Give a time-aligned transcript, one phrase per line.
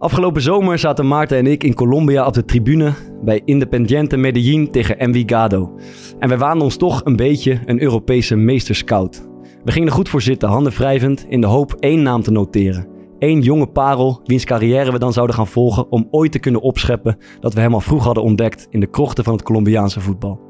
[0.00, 4.98] Afgelopen zomer zaten Maarten en ik in Colombia op de tribune bij Independiente Medellin tegen
[4.98, 5.78] Envigado.
[6.18, 9.28] En wij waanden ons toch een beetje een Europese meesterscout.
[9.64, 12.86] We gingen er goed voor zitten, handen wrijvend, in de hoop één naam te noteren.
[13.18, 17.18] Eén jonge parel, wiens carrière we dan zouden gaan volgen om ooit te kunnen opscheppen
[17.40, 20.40] dat we hem al vroeg hadden ontdekt in de krochten van het Colombiaanse voetbal.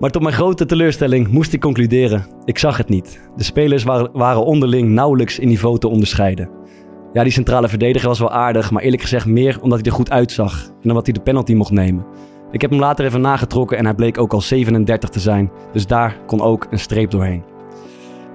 [0.00, 3.20] Maar tot mijn grote teleurstelling moest ik concluderen, ik zag het niet.
[3.36, 6.64] De spelers waren, waren onderling nauwelijks in niveau te onderscheiden.
[7.12, 10.10] Ja, die centrale verdediger was wel aardig, maar eerlijk gezegd meer omdat hij er goed
[10.10, 12.04] uitzag en omdat hij de penalty mocht nemen.
[12.50, 15.86] Ik heb hem later even nagetrokken en hij bleek ook al 37 te zijn, dus
[15.86, 17.44] daar kon ook een streep doorheen.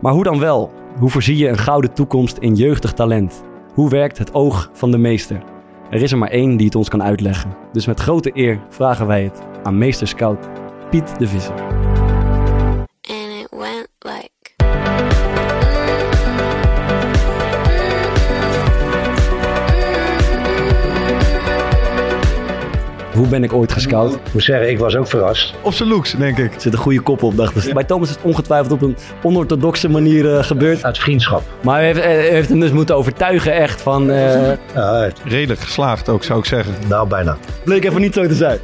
[0.02, 0.72] Maar hoe dan wel?
[0.99, 3.44] Hoe voorzie je een gouden toekomst in jeugdig talent?
[3.73, 5.44] Hoe werkt het oog van de meester?
[5.90, 7.55] Er is er maar één die het ons kan uitleggen.
[7.72, 10.49] Dus met grote eer vragen wij het aan meester scout
[10.90, 11.55] Piet de Visser.
[13.10, 14.30] and it went like
[23.14, 24.13] Hoe ben ik ooit gescout?
[24.13, 25.54] Ik moet zeggen, ik was ook verrast.
[25.62, 26.55] Op zijn looks, denk ik.
[26.55, 27.74] Er zit een goede kop op, dachten ze.
[27.74, 30.84] Bij Thomas is het ongetwijfeld op een onorthodoxe manier eh, gebeurd.
[30.84, 31.41] Uit vriendschap.
[31.62, 34.12] Maar hij heeft, hij heeft hem dus moeten overtuigen echt van...
[34.12, 36.74] eh Ja, Redelijk geslaagd ook, zou ik zeggen.
[36.88, 37.38] nou, bijna.
[37.63, 38.60] bleek even niet zo te zijn.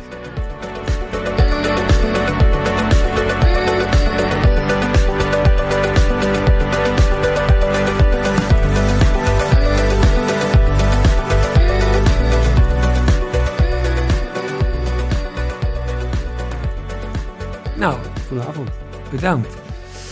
[19.22, 19.58] Bedankt.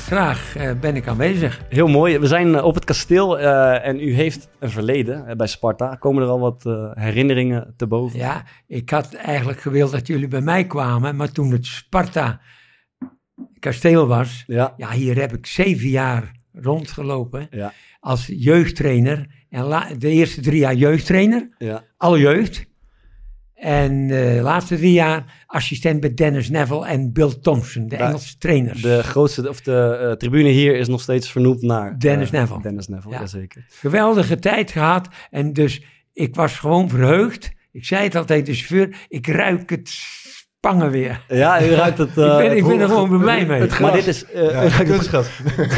[0.05, 1.61] Graag eh, ben ik aanwezig.
[1.69, 2.19] Heel mooi.
[2.19, 5.95] We zijn eh, op het kasteel eh, en u heeft een verleden bij Sparta.
[5.95, 8.19] Komen er al wat herinneringen te boven?
[8.19, 12.41] Ja, ik had eigenlijk gewild dat jullie bij mij kwamen, maar toen het Sparta
[13.59, 14.73] kasteel was, Ja.
[14.77, 17.73] ja, hier heb ik zeven jaar rondgelopen Ja.
[17.99, 19.43] als jeugdtrainer.
[19.49, 21.83] En la- de eerste drie jaar jeugdtrainer, ja.
[21.97, 22.65] alle jeugd.
[23.55, 28.81] En de laatste drie jaar assistent bij Dennis Neville en Bill Thompson, de Engelse trainers.
[28.81, 31.99] De grootste, of de eh, tribune hier is nog steeds vernoemd naar...
[31.99, 32.61] Dennis eh, Neville.
[32.61, 33.19] Dennis Neville, Ja.
[33.19, 33.65] jazeker.
[33.69, 35.07] geweldige tijd gehad.
[35.31, 37.51] En dus ik was gewoon verheugd.
[37.71, 39.89] Ik zei het altijd, de chauffeur, ik ruik het
[40.65, 41.21] spangen weer.
[41.27, 42.09] Ja, u ruikt het...
[42.09, 43.69] ik eh, ben, ik ben er het- gewoon blij mee.
[43.81, 44.25] Maar dit is...
[44.25, 45.27] eh, Ja, ruikt het- kunstgras.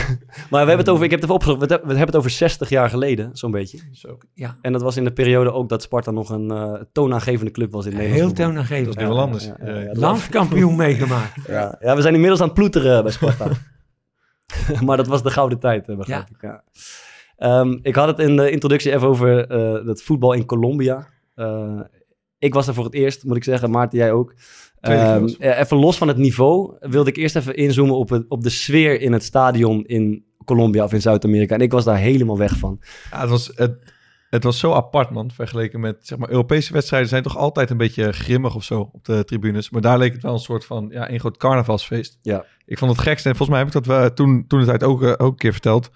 [0.49, 1.03] maar we hebben het over...
[1.05, 1.59] Ik heb het even opgezocht.
[1.59, 3.79] We hebben het over 60 jaar geleden, zo'n beetje.
[3.91, 4.17] Zo.
[4.33, 7.71] Ja, En dat was in de periode ook dat Sparta nog een eh, toonaangevende club
[7.71, 8.17] was in Nederland.
[8.17, 8.45] heel voetbal.
[8.45, 8.85] toonaangevend.
[8.85, 9.45] Dat is nu wel anders.
[9.45, 9.91] Ja, ja, ja, ja.
[9.93, 11.31] Landskampioen meegemaakt.
[11.47, 13.47] Ja, ja, we zijn inmiddels aan het ploeteren bij Sparta.
[14.85, 16.35] maar dat was de gouden tijd, eh, begrijp Ja.
[16.35, 16.41] ik.
[16.41, 16.63] Ja.
[17.37, 21.07] Ehm, ik had het in de introductie even over eh, het voetbal in Colombia.
[21.35, 21.79] Eh,
[22.39, 23.71] ik was er voor het eerst, moet ik zeggen.
[23.71, 24.33] Maarten, jij ook.
[24.81, 28.43] Ehm, eh, even los van het niveau wilde ik eerst even inzoomen op, het, op
[28.43, 31.55] de sfeer in het stadion in Colombia of in Zuid-Amerika.
[31.55, 32.79] En ik was daar helemaal weg van.
[33.11, 33.93] Ja, het, was, het,
[34.29, 35.31] het was zo apart, man.
[35.31, 39.05] Vergeleken met, zeg maar, Europese wedstrijden zijn toch altijd een beetje grimmig of zo op
[39.05, 39.69] de tribunes.
[39.69, 42.19] Maar daar leek het wel een soort van, ja, een groot carnavalsfeest.
[42.21, 42.45] Ja.
[42.65, 44.83] Ik vond het gekste, en volgens mij heb ik dat we toen, toen het tijd
[44.83, 45.89] ook, eh, ook een keer verteld,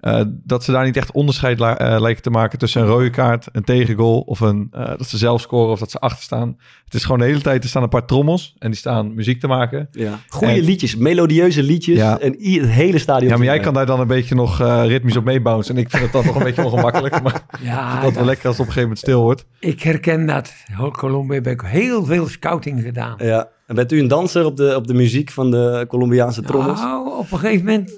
[0.00, 3.10] eh, dat ze daar niet echt onderscheid la- eh, lijken te maken tussen een rode
[3.10, 6.56] kaart, een tegengoal of een, eh, dat ze zelf scoren of dat ze achter staan.
[6.84, 9.40] Het is gewoon de hele tijd, er staan een paar trommels en die staan muziek
[9.40, 9.88] te maken.
[9.92, 10.18] Ja.
[10.28, 11.96] Goeie En- liedjes, melodieuze liedjes.
[11.96, 12.18] Ja.
[12.18, 13.28] En het hele stadion.
[13.30, 15.74] Ja, maar jij kan daar dan een beetje nog eh, ritmisch op meebouncen.
[15.76, 17.22] En ik vind het dan nog een beetje ongemakkelijk.
[17.22, 19.44] Maar Ja, dat wel lekker als het op een gegeven moment stil wordt.
[19.60, 20.52] ik herken dat.
[20.92, 23.14] Colombia heb ik heel veel scouting gedaan.
[23.18, 23.48] Ja.
[23.66, 26.80] En bent u een danser op de, op de muziek van de Colombiaanse trommels?
[26.80, 27.92] Nou, op een gegeven moment,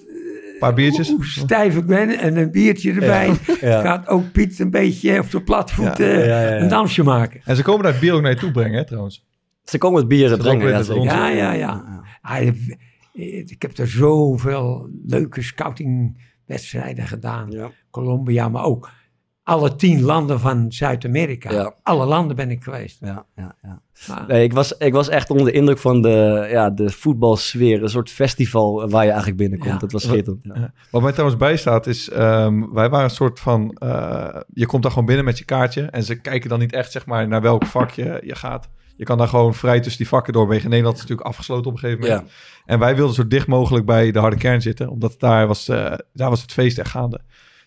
[0.60, 1.08] paar biertjes.
[1.08, 3.80] hoe stijf ik ben en een biertje erbij, Ja.
[3.80, 6.60] gaat ook Piet een beetje op zijn platvoet Ja, eh, ja, ja, ja.
[6.60, 7.40] een dansje maken.
[7.44, 9.26] En ze komen daar het bier ook naar je toe brengen, hè, trouwens.
[9.64, 10.84] Ze komen het bieren Ze brengen.
[10.84, 11.28] komen Ja.
[11.28, 12.02] Ja, ja, ja.
[12.22, 12.78] Ah, ik-
[13.50, 17.50] ik heb er zoveel leuke scoutingwedstrijden gedaan.
[17.50, 17.70] Ja.
[17.90, 18.90] Colombia, maar ook
[19.42, 21.52] alle tien landen van Zuid-Amerika.
[21.52, 21.74] Ja.
[21.82, 22.98] Alle landen ben ik geweest.
[23.00, 23.82] Ja, ja, ja.
[24.08, 27.82] Maar, Nee, ik, was, ik was echt onder de indruk van de, ja, de voetbalsfeer.
[27.82, 29.72] Een soort festival waar je eigenlijk binnenkomt.
[29.72, 29.78] Ja.
[29.78, 30.44] Dat was schitterend.
[30.54, 30.72] Ja.
[30.90, 34.90] Wat mij trouwens bijstaat is, ehm, wij waren een soort van, eh, je komt daar
[34.92, 37.66] gewoon binnen met je kaartje en ze kijken dan niet echt zeg maar naar welk
[37.66, 38.68] vak je, je gaat.
[38.96, 40.64] Je kan daar gewoon vrij tussen die vakken doorwegen.
[40.64, 42.30] In Nederland is natuurlijk afgesloten op een gegeven moment.
[42.66, 45.92] En wij wilden zo dicht mogelijk bij de harde kern zitten, omdat daar was, eh,
[46.12, 47.20] daar was het feest echt gaande.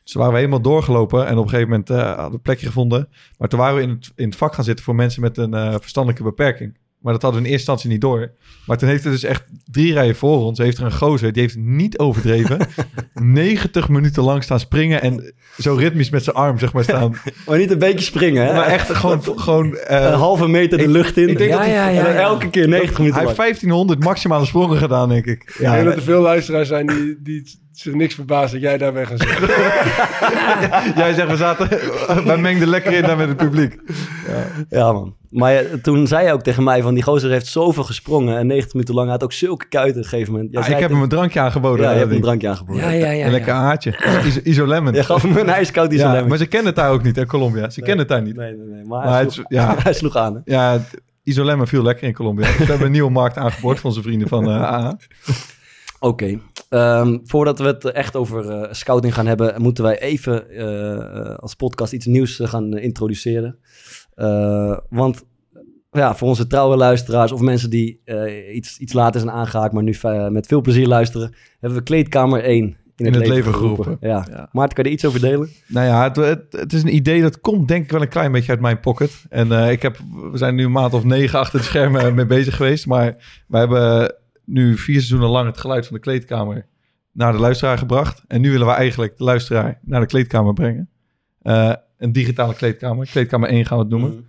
[0.04, 2.42] Dus toen waren we helemaal doorgelopen en op een gegeven moment eh, hadden we een
[2.42, 3.08] plekje gevonden.
[3.38, 5.54] Maar toen waren we in het, in het vak gaan zitten voor mensen met een
[5.54, 6.78] eh, verstandelijke beperking.
[7.00, 8.32] Maar dat hadden we in eerste instantie niet door.
[8.66, 10.58] Maar toen heeft er dus echt drie rijen voor ons...
[10.58, 12.58] heeft er een gozer, die heeft niet overdreven...
[13.14, 15.02] 90 minuten lang staan springen...
[15.02, 17.16] en zo ritmisch met zijn arm, zeg maar, staan.
[17.48, 18.54] Maar niet een beetje springen, hè?
[18.54, 19.22] Maar echt gewoon...
[19.40, 21.28] gewoon eh, een halve meter de lucht in.
[21.30, 22.08] ik denk Ja, dat hij- ja, ja.
[22.10, 22.14] ja.
[22.20, 23.50] elke keer 90 minuten hij heeft lang.
[23.50, 25.44] 1500 maximale sprongen gedaan, denk ik.
[25.44, 28.78] Ik denk Ja, dat er veel luisteraars zijn die, die zich niks verbaast dat jij
[28.78, 29.48] daar weg gaat zitten.
[31.04, 31.70] jij zegt, we zaten...
[32.26, 33.80] wij mengden lekker in daar met het publiek.
[34.70, 35.16] Ja, man.
[35.30, 38.48] Maar ja, toen zei hij ook tegen mij van die gozer heeft zoveel gesprongen en
[38.48, 40.52] 90 minuten lang had ook zulke kuiten op een gegeven moment.
[40.52, 41.86] Jij Ja, zei ik heb hem een drankje aangeboden.
[41.86, 42.24] Ja, je hebt een ding.
[42.24, 42.84] drankje aangeboden.
[42.84, 43.26] Ja, ja, ja.
[43.26, 43.60] Een lekker ja.
[43.60, 44.22] haartje.
[44.26, 44.94] Iso, Isolemon.
[45.00, 47.70] Je gaf hem een ijskoud Ja, maar ze kennen het daar ook niet, hè, Colombia.
[47.70, 48.36] Ze kennen het daar niet.
[48.36, 48.84] Nee, nee, nee.
[48.86, 49.76] Maar, Maar hij, sloeg, is- ja.
[49.78, 50.34] hij sloeg aan.
[50.34, 50.40] Hè?
[50.54, 50.82] Ja,
[51.24, 52.46] Isolemon viel lekker in Colombia.
[52.46, 54.98] Ze hebben een nieuwe markt aangeboord van onze vrienden van eh AA.
[56.00, 56.40] Oké.
[56.74, 61.56] Ehm, voordat we het echt over eh, scouting gaan hebben, moeten wij even eh, als
[61.56, 63.58] podcast iets nieuws eh, gaan eh, introduceren.
[64.16, 65.24] Eh, want
[65.92, 69.84] ja, voor onze trouwe luisteraars of mensen die eh, iets, iets later zijn aangehaakt, maar
[69.84, 73.98] nu eh, met veel plezier luisteren, hebben we kleedkamer 1 in, het leven geroepen.
[74.00, 74.26] Ja.
[74.30, 74.50] Ja.
[74.52, 75.50] Maarten, kan je er iets over delen?
[75.68, 78.32] Nou ja, het, het, het is een idee dat komt denk ik wel een klein
[78.32, 79.26] beetje uit mijn pocket.
[79.30, 79.98] En eh, ik heb,
[80.32, 82.86] we zijn nu een maand of negen achter de schermen mee bezig geweest.
[82.86, 83.16] Maar
[83.48, 86.66] wij hebben nu vier seizoenen lang het geluid van de kleedkamer
[87.12, 88.24] naar de luisteraar gebracht.
[88.28, 90.90] En nu willen we eigenlijk de luisteraar naar de kleedkamer brengen.
[91.42, 93.08] Eh, een digitale kleedkamer.
[93.08, 94.10] Kleedkamer 1 gaan we het noemen.
[94.10, 94.22] Mhm.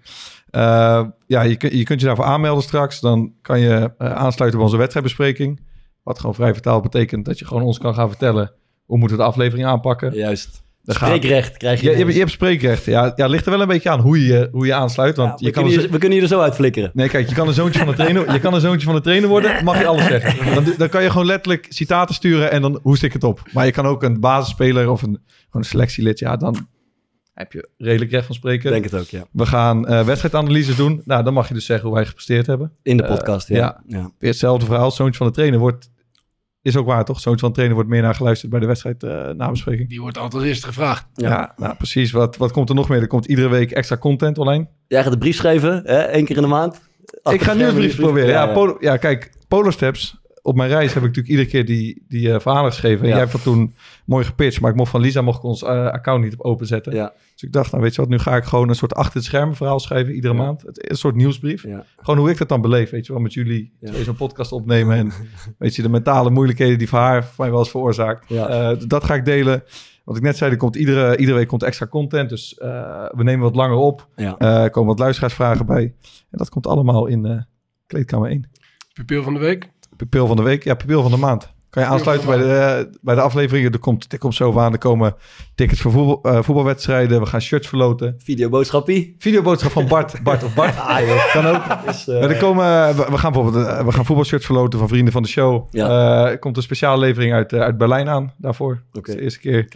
[0.50, 3.00] Eh, ja, je, kun- je kunt je daarvoor aanmelden straks.
[3.00, 5.60] Dan kan je eh, aansluiten bij onze wedstrijdbespreking.
[6.02, 8.52] Wat gewoon vrij vertaald betekent dat je gewoon ons kan gaan vertellen...
[8.84, 10.14] hoe moeten we de aflevering aanpakken.
[10.14, 10.63] Juist.
[10.86, 11.90] Gaat- Spreekrecht krijg je.
[11.90, 12.84] Je, hebt- je hebt spreekrecht.
[12.84, 15.16] Ja, ja, ligt er wel een beetje aan hoe je hoe je aansluit.
[15.16, 16.54] Want Ja, we, je kan kunnen een hier, zo- we kunnen hier er zo uit
[16.54, 16.90] flikkeren.
[16.94, 19.00] Nee, kijk, je kan een zoontje van de trainer, je kan een zoontje van de
[19.00, 20.54] trainer worden, mag je alles zeggen.
[20.54, 23.42] Dan, dan kan je gewoon letterlijk citaten sturen en dan hoest ik het op.
[23.52, 26.68] Maar je kan ook een basisspeler of een, gewoon een selectielid, ja, dan
[27.34, 28.70] heb je redelijk recht van spreken.
[28.70, 29.24] Denk het ook, ja.
[29.32, 31.02] We gaan eh wedstrijdanalyses doen.
[31.04, 32.72] Nou, dan mag je dus zeggen hoe wij gepresteerd hebben.
[32.82, 33.56] In de Eh, podcast, ja.
[33.56, 33.82] ja.
[33.86, 34.10] ja.
[34.18, 34.90] Weer hetzelfde verhaal.
[34.90, 35.90] Zoontje van de trainer wordt,
[36.64, 37.20] is ook waar toch?
[37.20, 39.88] Zoontje van trainer wordt meer naar geluisterd bij de wedstrijd eh, nabespreking.
[39.88, 41.06] Die wordt altijd als eerste gevraagd.
[41.14, 41.28] Ja.
[41.28, 42.10] Ja, nou precies.
[42.12, 43.00] Wat, wat komt er nog meer?
[43.00, 44.68] Er komt iedere week extra content online.
[44.86, 45.98] Jij gaat de brief schrijven, hè?
[45.98, 46.80] één keer in de maand.
[47.22, 48.28] ik ga nu een brief proberen.
[48.28, 48.52] Ja, ja.
[48.52, 50.22] Polo, ja, kijk, Polo Steps.
[50.46, 52.98] Op mijn reis heb ik natuurlijk iedere keer die, die eh, verhalen geschreven.
[53.00, 53.10] En Ja.
[53.10, 53.74] jij hebt dat toen
[54.06, 54.60] mooi gepitcht.
[54.60, 56.94] Maar ik mocht van Lisa mocht ik ons eh, account niet op openzetten.
[56.94, 59.14] Ja, Dus ik dacht, nou weet je wat, nu ga ik gewoon een soort achter
[59.16, 60.42] het schermen verhaal schrijven iedere Ja.
[60.42, 60.62] maand.
[60.62, 61.62] Het, een soort nieuwsbrief.
[61.62, 61.84] ja.
[61.96, 63.72] Gewoon hoe ik dat dan beleef, weet je wel, met jullie.
[63.80, 65.12] Zo'n podcast opnemen en
[65.58, 68.28] weet je, de mentale moeilijkheden die voor haar voor mij wel eens veroorzaakt.
[68.28, 68.48] Ja.
[68.48, 69.62] Eh, dat ga ik delen.
[70.04, 72.28] Wat ik net zei, er komt iedere, iedere week komt extra content.
[72.28, 72.68] Dus eh,
[73.10, 74.08] we nemen wat langer op.
[74.16, 74.68] ja.
[74.68, 75.82] Komen wat luisteraarsvragen bij.
[76.30, 77.40] En dat komt allemaal in eh,
[77.86, 78.50] kleedkamer 1.
[78.92, 79.70] Pupil van de week.
[79.96, 81.52] Pupil van de week, ja, pupil van de maand.
[81.74, 83.72] Kan je aansluiten bij de, eh, bij de afleveringen.
[83.72, 84.72] Er komt, er komt zo aan.
[84.72, 85.14] Er komen
[85.54, 87.20] tickets voor voetbal, eh, voetbalwedstrijden.
[87.20, 88.14] We gaan shirts verloten.
[88.18, 89.16] Videoboodschappie.
[89.18, 90.14] Videoboodschap van Bart.
[90.22, 90.78] Bart of Bart.
[90.78, 91.32] Ah, joh.
[91.32, 91.62] Kan ook.
[91.86, 95.12] Dus, eh, er komen, we, we gaan bijvoorbeeld eh, we gaan voetbalshirts verloten van vrienden
[95.12, 95.66] van de show.
[95.70, 95.88] Ja.
[95.88, 98.82] Eh, er komt een speciale levering uit, eh, uit Berlijn aan daarvoor.
[98.92, 99.10] Dat Oké.
[99.10, 99.68] is de eerste keer.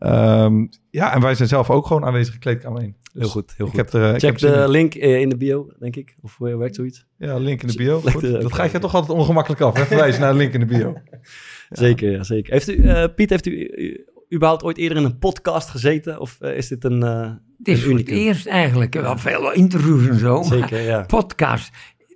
[0.00, 2.96] Ehm, ja, en wij zijn zelf ook gewoon aanwezig kleedkamer 1.
[3.12, 3.80] Dus Heel goed, heel Ik goed.
[3.80, 4.70] heb er, eh, ik heb de in.
[4.70, 6.14] link eh, in de bio, denk ik.
[6.22, 7.06] Of hoe werkt zoiets?
[7.18, 8.00] Ja, link in de bio.
[8.04, 8.22] Goed.
[8.22, 9.74] Dat ga je toch altijd ongemakkelijk af.
[9.76, 9.84] Hè?
[9.86, 10.94] Verwijzen naar de link in de bio.
[11.70, 12.52] Zeker, ja, zeker.
[12.52, 13.98] Heeft u, eh, Piet, heeft u eh,
[14.34, 16.20] überhaupt ooit eerder in een podcast gezeten?
[16.20, 18.94] Of eh, is dit een, eh Het is een voor het eerst eigenlijk.
[18.94, 20.34] Wel veel interviews en zo.
[20.34, 21.02] maar Zeker, ja.
[21.02, 21.70] podcast.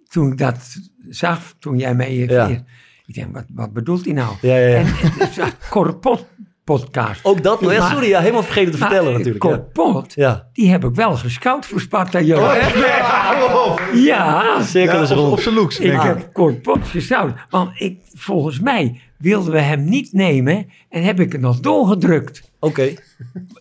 [0.09, 0.77] Toen ik dat
[1.09, 2.09] zag, toen jij mij...
[2.09, 2.65] eh, Ja.
[3.07, 4.35] Ik denk, wat, wat bedoelt hij nou?
[4.41, 4.77] Ja, ja, ja.
[4.77, 4.87] En
[5.27, 6.27] ik zag Corpot
[6.64, 7.25] podcast.
[7.25, 7.72] Ook dat nog?
[7.72, 9.44] Ja, sorry, ja, helemaal vergeten te vertellen natuurlijk.
[9.44, 9.50] Ja.
[9.50, 10.49] Corpot, ja.
[10.52, 12.38] die heb ik wel gescout voor Sparta Joop.
[12.40, 15.32] Oh, Ja, Cirkel is Ja, op, rond.
[15.32, 15.78] op zijn looks.
[15.78, 17.32] ik heb Corpot gescout.
[17.50, 22.52] Want ik, volgens mij wilden we hem niet nemen en heb ik het nog doorgedrukt.
[22.61, 22.93] Oké.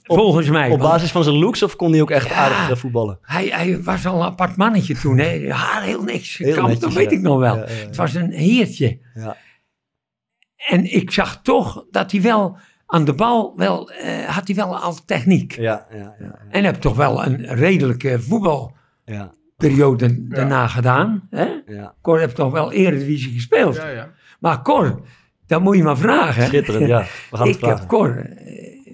[0.05, 0.63] Op- volgens mij.
[0.71, 2.33] Op Want basis van zijn looks of kon hij ook echt Ja.
[2.35, 3.19] aardig eh, voetballen?
[3.21, 5.17] Hij, hij was al een apart mannetje toen.
[5.17, 5.51] Hè.
[5.51, 6.38] Haar heel niks.
[6.38, 7.17] Heel Kamp, netjes, dat weet ja.
[7.17, 7.55] ik nog wel.
[7.55, 7.86] Ja, ja, ja.
[7.86, 9.00] Het was een heertje.
[9.15, 9.38] Ja.
[10.67, 12.57] En ik zag toch dat hij wel
[12.93, 15.55] aan de bal wel, eh, had hij wel al techniek.
[15.55, 16.35] Ja, ja, ja.
[16.50, 20.35] En heb toch wel een redelijke voetbalperiode ja.
[20.35, 21.27] daarna gedaan.
[21.29, 21.47] Hè?
[21.65, 21.95] ja.
[22.01, 23.75] Cor heeft toch wel Eredivisie gespeeld.
[23.75, 24.09] Ja, ja.
[24.39, 25.01] Maar Cor,
[25.47, 26.43] dat moet je maar vragen.
[26.43, 27.05] Schitterend, ja.
[27.31, 27.88] We gaan het ik heb vragen.
[27.88, 28.42] Cor eh,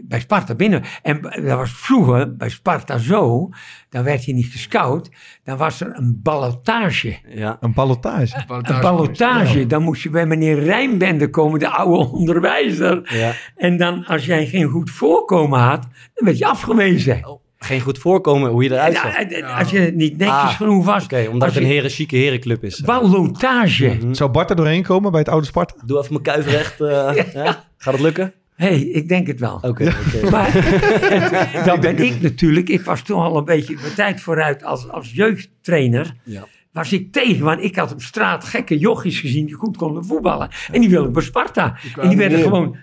[0.09, 0.83] bij Sparta binnen.
[1.01, 3.49] En dat was vroeger bij Sparta zo.
[3.89, 5.09] Dan werd je niet gescout.
[5.43, 7.17] Dan was er een ballotage.
[7.27, 7.57] Ja.
[7.59, 8.35] Een ballotage.
[8.47, 9.65] Een ballotage.
[9.67, 13.01] Dan moest je bij meneer Rijnbende komen, de oude onderwijzer.
[13.17, 13.33] ja.
[13.55, 15.81] En dan, als jij geen goed voorkomen had,
[16.13, 17.37] dan werd je afgewezen.
[17.61, 19.13] Geen goed voorkomen hoe je eruit zag.
[19.15, 21.03] eh, eh, als je niet netjes Ah, genoeg was.
[21.03, 22.81] Oké, omdat het een heren, chique herenclub is.
[22.81, 23.87] Ballotage.
[24.01, 24.13] Mhm.
[24.13, 25.73] Zou Bart er doorheen komen bij het oude Sparta?
[25.85, 26.81] Doe even mijn kuif recht.
[26.81, 27.63] eh, ja.
[27.77, 28.33] Gaat het lukken?
[28.59, 29.55] Hey, ik denk het wel.
[29.55, 29.67] Oké,
[30.07, 30.29] oké.
[30.31, 34.63] Maar het- dan ben ik natuurlijk, ik was toen al een beetje mijn tijd vooruit
[34.63, 36.15] als, als jeugdtrainer.
[36.23, 36.45] Ja.
[36.71, 37.45] was ik tegen.
[37.45, 40.49] Want ik had op straat gekke jochies gezien die goed konden voetballen.
[40.71, 41.77] En die wilden bij Sparta.
[42.01, 42.75] En die werden gewoon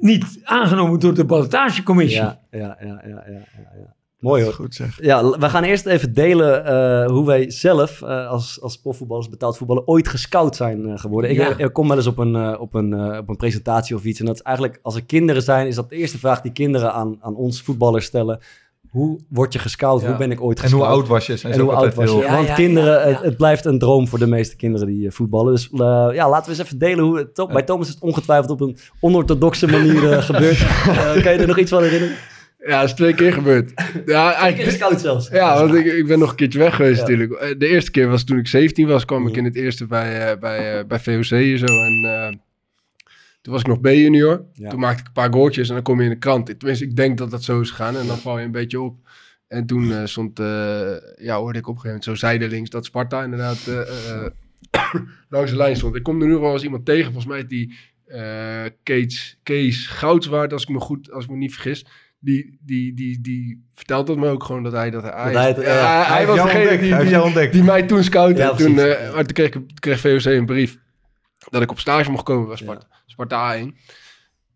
[0.00, 2.20] niet aangenomen door de ballotagecommissie.
[2.20, 3.94] Ja, ja, ja, ja, ja.
[4.24, 4.52] Mooi hoor.
[4.52, 4.98] Goed zeg.
[5.00, 9.56] Ja, we gaan eerst even delen eh, hoe wij zelf eh, als, als profvoetballers, betaald
[9.56, 11.30] voetballer, ooit gescout zijn eh, geworden.
[11.30, 11.56] Ik, Ja.
[11.56, 14.20] ik kom wel eens op een, op, een, op een presentatie of iets.
[14.20, 16.92] En dat is eigenlijk, als er kinderen zijn, is dat de eerste vraag die kinderen
[16.92, 18.38] aan, aan ons voetballers stellen.
[18.94, 20.00] Hoe word je gescout?
[20.00, 20.06] Ja.
[20.06, 20.82] Hoe ben ik ooit En gescout?
[20.86, 21.36] hoe oud was je?
[21.36, 22.26] Zijn En ze hoe oud altijd was je?
[22.26, 23.14] Ja, Want ja, kinderen, ja, ja.
[23.14, 25.52] Het, het blijft een droom voor de meeste kinderen die voetballen.
[25.52, 25.78] Dus eh,
[26.12, 27.48] ja, laten we eens even delen hoe het...
[27.52, 30.60] Bij Thomas is het ongetwijfeld op een onorthodoxe manier eh, gebeurd.
[30.60, 32.16] Eh, kan je er nog iets van herinneren?
[32.66, 33.72] Ja, dat is twee keer gebeurd.
[34.06, 34.70] Ja, Ik eigenlijk...
[34.70, 35.28] gescout zelfs.
[35.28, 37.00] Ja, want ik, ik ben nog een keertje weg geweest Ja.
[37.02, 37.32] natuurlijk.
[37.32, 39.38] Eh, De eerste keer was toen ik 17 was, kwam ik Ja.
[39.38, 41.64] in het eerste bij, eh, bij, eh, bij VOC hier zo.
[41.66, 42.28] En eh,
[43.42, 44.44] toen was ik nog B-junior.
[44.52, 44.68] Ja.
[44.70, 46.46] Toen maakte ik een paar goaltjes en dan kom je in de krant.
[46.58, 48.96] Tenminste, ik denk dat dat zo is gegaan en dan val je een beetje op.
[49.48, 50.46] En toen eh, stond, eh,
[51.16, 53.58] ja, hoorde ik op een gegeven moment zo zijdelings dat Sparta inderdaad
[55.28, 55.94] langs de lijn stond.
[55.96, 57.74] Ik kom er nu wel eens iemand tegen, volgens mij is die
[58.06, 61.86] eh, Kees, Kees Goudswaard, als ik me goed, als ik me niet vergis.
[62.24, 65.56] Die, die, die, die vertelt dat me ook gewoon dat hij dat hij, hij het-
[65.56, 66.04] ja, ja.
[66.12, 67.52] hij, was degene ontdekt, die, die, jou ontdekt.
[67.52, 68.42] die mij toen scoutte.
[68.42, 70.78] Ja, toen, eh, maar toen kreeg, ik- kreeg VOC een brief
[71.50, 73.74] dat ik op stage mocht komen bij Sparta, Sparta A1.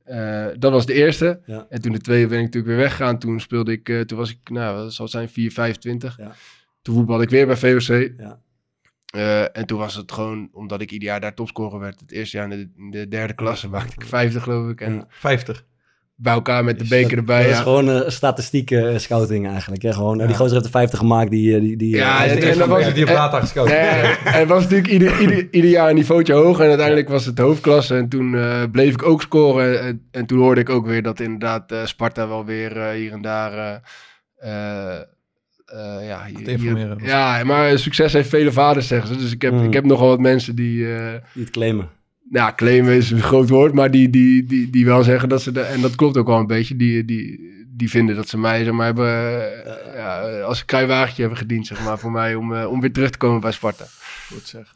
[0.05, 1.41] Eh, dat was de eerste.
[1.47, 1.67] Ja.
[1.69, 3.19] En toen de tweede ben ik natuurlijk weer weggegaan.
[3.19, 6.17] Toen speelde ik, eh, toen was ik, nou, dat zal zijn 4, 25.
[6.17, 6.33] Ja.
[6.83, 8.11] Toen voetbalde ik weer bij VOC.
[8.19, 8.41] Ja.
[9.09, 12.01] Eh, en toen was het gewoon, omdat ik ieder jaar daar topscorer werd.
[12.01, 14.81] Het eerste jaar in de, in de derde klasse maakte ik vijfde, geloof ik.
[14.81, 15.07] En Ja.
[15.09, 15.65] 50.
[16.21, 17.39] Bij elkaar met de Dus beker dat- erbij.
[17.43, 17.57] Dat ja.
[17.57, 19.83] is gewoon eh, statistieke eh, scouting eigenlijk.
[19.83, 19.93] Hè?
[19.93, 21.31] Gewoon, eh, Die gozer heeft de 50 gemaakt.
[21.31, 23.69] Die, die, die, Ja, en dat van- was- die op data gescout.
[23.71, 26.63] Het was natuurlijk ieder, ieder, ieder jaar een niveautje hoger.
[26.63, 27.97] En uiteindelijk was het hoofdklasse.
[27.97, 29.81] En toen eh, bleef ik ook scoren.
[29.81, 33.23] En, en toen hoorde ik ook weer dat inderdaad eh, Sparta wel weer hier en
[33.23, 33.53] daar...
[33.53, 33.75] eh,
[34.39, 34.95] eh,
[35.67, 39.17] eh, ja, hier, hier- ja, maar succes heeft vele vaders, zeggen ze.
[39.21, 39.65] Dus ik heb, Mm.
[39.65, 40.95] ik heb nogal wat mensen die...
[40.95, 41.89] eh, die het claimen.
[42.31, 45.53] Nou, claimen is een groot woord, maar die, die, die, die wel zeggen dat ze...
[45.53, 46.77] De, en dat klopt ook wel een beetje.
[46.77, 49.07] Die, die, die vinden dat ze mij zeg maar, hebben...
[49.65, 52.35] eh, ja, als een kruiwagentje hebben gediend, zeg maar, voor mij...
[52.35, 53.85] om, eh, om weer terug te komen bij Sparta.
[54.33, 54.75] Goed zeg.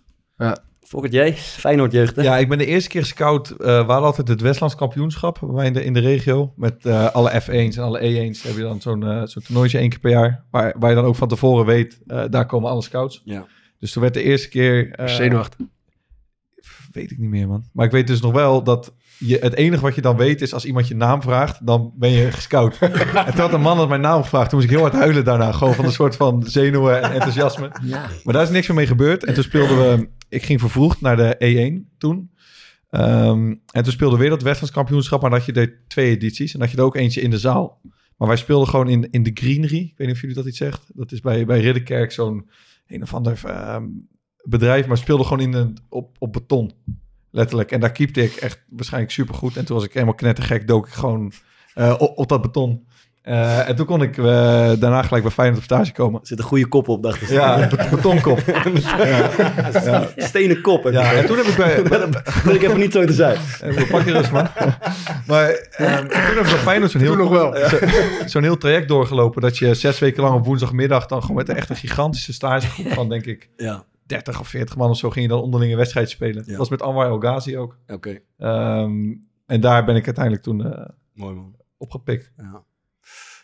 [0.83, 1.33] Fokkert jij?
[1.35, 2.23] Feyenoord jeugd, hè?
[2.23, 3.51] Ja, ik ben de eerste keer gescout.
[3.51, 6.53] eh we hadden altijd het Westlands kampioenschap in de, in de regio.
[6.57, 9.99] Met eh, alle F1's en alle E1's heb je dan zo'n zo'n toernooitje één keer
[9.99, 10.45] per jaar.
[10.51, 13.23] Waar, waar je dan ook van tevoren weet, eh, daar komen alle scouts.
[13.25, 13.47] Ja.
[13.79, 14.91] Dus toen werd de eerste keer...
[14.91, 15.67] eh, Zenuwachtig.
[16.93, 17.65] Weet ik niet meer, man.
[17.73, 20.55] Maar ik weet dus nog wel dat je, het enige wat je dan weet is
[20.55, 22.79] als iemand je naam vraagt, dan ben je gescout.
[22.81, 22.93] en
[23.31, 24.51] toen had een man dat mijn naam gevraagd.
[24.51, 25.53] Toen moest ik heel hard huilen daarna.
[25.53, 27.71] Gewoon van een soort van zenuwen en enthousiasme.
[27.83, 28.09] Ja.
[28.25, 29.25] Maar daar is niks meer mee gebeurd.
[29.25, 30.09] En toen speelden we...
[30.29, 32.31] Ik ging vervroegd naar de E1 toen.
[32.91, 35.21] Ehm, en toen speelde weer dat Westlands kampioenschap.
[35.21, 36.55] Maar dan had je er twee edities.
[36.55, 37.81] En had je er ook eentje in de zaal.
[38.17, 39.79] Maar wij speelden gewoon in, in de Greenery.
[39.79, 40.91] Ik weet niet of jullie dat iets zegt.
[40.95, 42.51] Dat is bij, bij Ridderkerk zo'n
[42.87, 43.85] een of ander ehm,
[44.43, 44.87] bedrijf.
[44.87, 46.73] Maar speelde gewoon in een, op, op beton.
[47.31, 47.71] Letterlijk.
[47.71, 49.57] En daar keepte ik echt waarschijnlijk supergoed.
[49.57, 50.67] En toen was ik helemaal knettergek.
[50.67, 51.33] Dook ik gewoon
[51.75, 52.87] eh, op, op dat beton.
[53.23, 54.25] Eh, en toen kon ik eh,
[54.79, 56.21] daarna gelijk bij Feyenoord op stage komen.
[56.21, 57.29] Er zit een goede kop op, dacht ik.
[57.29, 58.39] Ja, bet- betonkop.
[59.85, 60.09] ja.
[60.17, 60.85] Stenen kop.
[60.85, 60.99] heb je.
[60.99, 61.83] Ja, en toen heb ik bij...
[62.01, 63.39] Dat wil ik even niet zo te zijn.
[63.91, 64.47] Pak je rust, man.
[65.27, 67.57] Maar ehm, toen heb ik bij Feyenoord zo'n heel, nog wel.
[67.69, 67.79] zo-
[68.27, 69.43] zo'n heel traject doorgelopen...
[69.43, 71.07] dat je zes weken lang op woensdagmiddag...
[71.07, 73.49] dan gewoon met een echt een gigantische stagegroep van, denk ik...
[73.57, 75.11] Ja, 30 of 40 man of zo...
[75.11, 76.47] ging je dan onderlinge wedstrijd spelen.
[76.47, 77.79] Dat was met Anwar El Ghazi ook.
[77.87, 78.19] oké.
[78.39, 79.15] Ehm,
[79.47, 81.57] en daar ben ik uiteindelijk toen eh, Mooi man.
[81.77, 82.33] opgepikt.
[82.37, 82.65] Ja.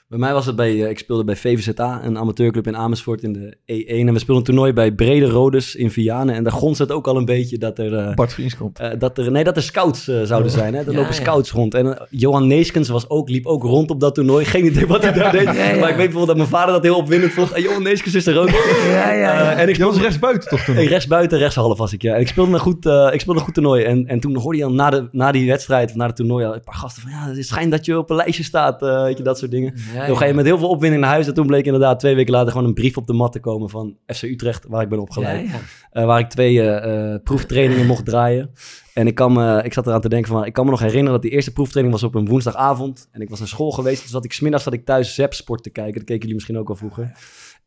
[0.08, 3.32] Bij mij was het bij, eh, ik speelde bij VVZA, een amateurclub in Amersfoort in
[3.32, 4.06] de E1.
[4.06, 6.34] En we speelden een toernooi bij Brede Rodes in Vianen.
[6.34, 7.94] En daar gonst het ook al een beetje dat er...
[7.96, 8.78] eh, Bart Vriends komt.
[8.78, 10.74] eh, dat er, nee, dat er scouts eh, zouden zijn.
[10.74, 10.80] Hè?
[10.80, 11.20] Er Ja, lopen ja.
[11.20, 11.74] scouts rond.
[11.74, 14.44] En eh, Johan Neeskens was ook, liep ook rond op dat toernooi.
[14.44, 15.42] Geen idee wat hij daar deed.
[15.42, 15.78] Ja, ja.
[15.78, 17.52] Maar ik weet bijvoorbeeld dat mijn vader dat heel opwindend vond.
[17.52, 18.48] En Johan Neeskens is er ook.
[18.48, 19.52] Ja, ja, ja.
[19.52, 21.06] Eh, en ik was speelde rechts buiten toch toen?
[21.08, 22.14] Buiten, rechts half was ik, ja.
[22.14, 23.84] En ik speelde een goed, eh, ik speelde een goed toernooi.
[23.84, 26.44] En, en toen hoorde je al na, de, na die wedstrijd, of na het toernooi,
[26.44, 27.10] al een paar gasten van...
[27.10, 29.74] Ja, het schijnt dat je op een lijstje staat, eh, weet je, dat soort dingen.
[30.06, 30.36] Ja, ga je ja.
[30.36, 31.26] met heel veel opwinding naar huis.
[31.26, 33.70] En toen bleek inderdaad twee weken later gewoon een brief op de mat te komen
[33.70, 35.46] van FC Utrecht, waar ik ben opgeleid.
[35.46, 35.60] Ja, ja.
[35.90, 38.50] Eh, waar ik twee eh, eh, proeftrainingen mocht draaien.
[38.94, 41.12] En ik, kan me, ik zat eraan te denken van, ik kan me nog herinneren
[41.12, 43.08] dat die eerste proeftraining was op een woensdagavond.
[43.12, 44.02] En ik was naar school geweest.
[44.02, 45.94] Dus zat ik, smiddags zat ik thuis Zep-sport te kijken.
[45.94, 47.12] Dat keken jullie misschien ook al vroeger.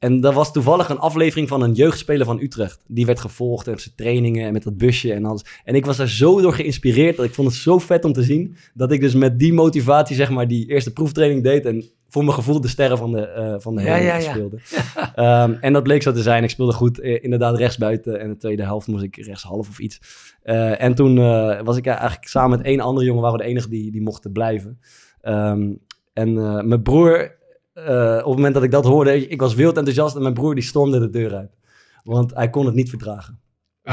[0.01, 2.83] En dat was toevallig een aflevering van een jeugdspeler van Utrecht.
[2.87, 5.45] Die werd gevolgd en zijn trainingen en met dat busje en alles.
[5.63, 7.17] En ik was daar zo door geïnspireerd.
[7.17, 8.55] Dat ik vond het zo vet om te zien.
[8.73, 11.65] Dat ik dus met die motivatie zeg maar die eerste proeftraining deed.
[11.65, 14.31] En voor mijn gevoel de sterren van de, eh van de Ja, hele ja, ja.
[14.31, 14.59] speelde.
[15.15, 16.43] Ehm, en dat bleek zo te zijn.
[16.43, 18.19] Ik speelde goed, eh, inderdaad rechtsbuiten.
[18.19, 20.01] En de tweede helft moest ik rechtshalf of iets.
[20.43, 21.15] Eh, en toen
[21.63, 23.21] was ik eigenlijk samen met één andere jongen...
[23.21, 24.79] waren we de enige die, die mochten blijven.
[25.21, 25.73] Ehm,
[26.13, 26.33] en
[26.67, 27.35] mijn broer,
[27.73, 27.83] op
[28.15, 29.15] het moment dat ik dat hoorde...
[29.15, 31.57] Ik, ik was wild enthousiast en mijn broer die stormde de deur uit.
[32.03, 33.40] Want hij kon het niet verdragen.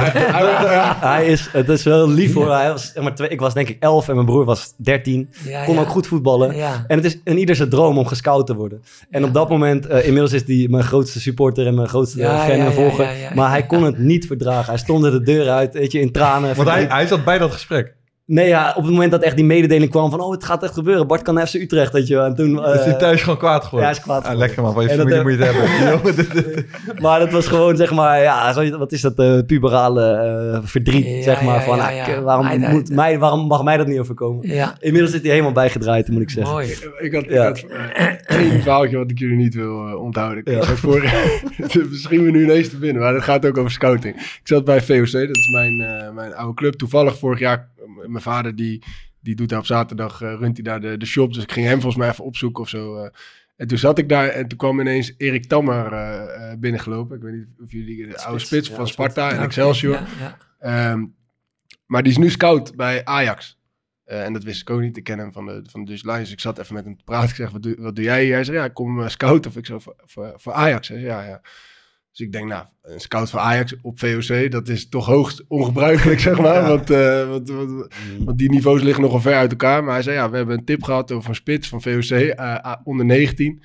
[1.01, 2.53] Hij- is, het is wel lief hoor.
[2.53, 5.29] Hij was, zeg maar, twee, ik was denk ik 11 en mijn broer was 13.
[5.45, 5.81] Ja, Kon ja.
[5.81, 6.57] ook goed voetballen.
[6.57, 6.85] Ja.
[6.87, 8.83] En het is een ieder zijn droom om gescout te worden.
[9.11, 12.39] En op dat moment, eh, inmiddels is hij mijn grootste supporter en mijn grootste Ja,
[12.39, 13.05] fan ja, en ja, volger.
[13.05, 13.31] ja, ja.
[13.35, 14.67] Maar hij kon het niet verdragen.
[14.73, 16.57] Hij stond er de deur uit, weet je, in tranen.
[16.57, 17.97] Want hij, hij zat bij dat gesprek.
[18.29, 20.21] Nee, ja, op het moment dat echt die mededeling kwam van...
[20.21, 21.07] oh, het gaat echt gebeuren.
[21.07, 22.25] Bart kan naar FC Utrecht, weet je wel.
[22.25, 22.65] En toen...
[22.65, 23.89] is hij eh, thuis gewoon kwaad geworden?
[23.89, 26.33] ja, hij is kwaad Ah, lekker man, van je En familie eh, moet je het
[26.33, 26.67] hebben.
[27.03, 30.11] Maar dat was gewoon, zeg maar, ja, wat is dat, eh, puberale
[30.53, 31.55] eh, verdriet, Ja, zeg maar.
[31.55, 34.49] ja, van, ja, ah, Waarom, moet mij, waarom mag mij dat niet overkomen?
[34.49, 36.53] Ja, Inmiddels zit hij helemaal bijgedraaid, moet ik zeggen.
[36.53, 36.75] mooi.
[36.99, 37.47] Ik had, Ja.
[37.49, 40.65] ik had één verhaaltje wat ik jullie niet wil onthouden.
[40.65, 41.13] Vorig,
[41.91, 44.15] misschien we nu ineens te binnen, maar dat gaat ook over scouting.
[44.17, 46.75] Ik zat bij VOC, dat is mijn, eh, mijn oude club.
[46.75, 47.69] Toevallig vorig jaar,
[48.07, 48.83] mijn vader die,
[49.21, 51.33] die doet daar op zaterdag, eh, runt hij daar de, de shop.
[51.33, 52.97] Dus ik ging hem volgens mij even opzoeken of zo.
[52.97, 53.11] eh.
[53.57, 57.17] en toen zat ik daar en toen kwam ineens Erik Tammer eh, binnengelopen.
[57.17, 58.89] Ik weet niet of jullie de oude spits ja, van.
[58.89, 60.01] Sparta en Excelsior.
[60.19, 60.37] Ja.
[60.59, 61.05] Ehm,
[61.87, 63.57] maar die is nu scout bij Ajax.
[64.05, 64.97] En dat wist ik ook niet.
[64.97, 66.33] Ik ken hem van de, van de Dutch Lions.
[66.33, 67.29] Ik zat even met hem te praten.
[67.29, 68.35] Ik zeg, wat doe, wat doe jij hier?
[68.35, 69.47] Hij zei, ja, ik kom scout.
[69.47, 70.89] Of ik zo, voor, voor, voor Ajax.
[70.89, 71.41] Hij zei, ja, ja.
[72.11, 76.21] Dus ik denk, nou, een scout voor Ajax op VOC, dat is toch hoogst ongebruikelijk,
[76.29, 76.67] zeg maar.
[76.67, 77.87] Want, eh, want, want,
[78.25, 79.85] want die niveaus liggen nogal ver uit elkaar.
[79.85, 82.57] Maar hij zei, ja, we hebben een tip gehad over een spits van VOC, eh,
[82.61, 83.63] ah, onder 19.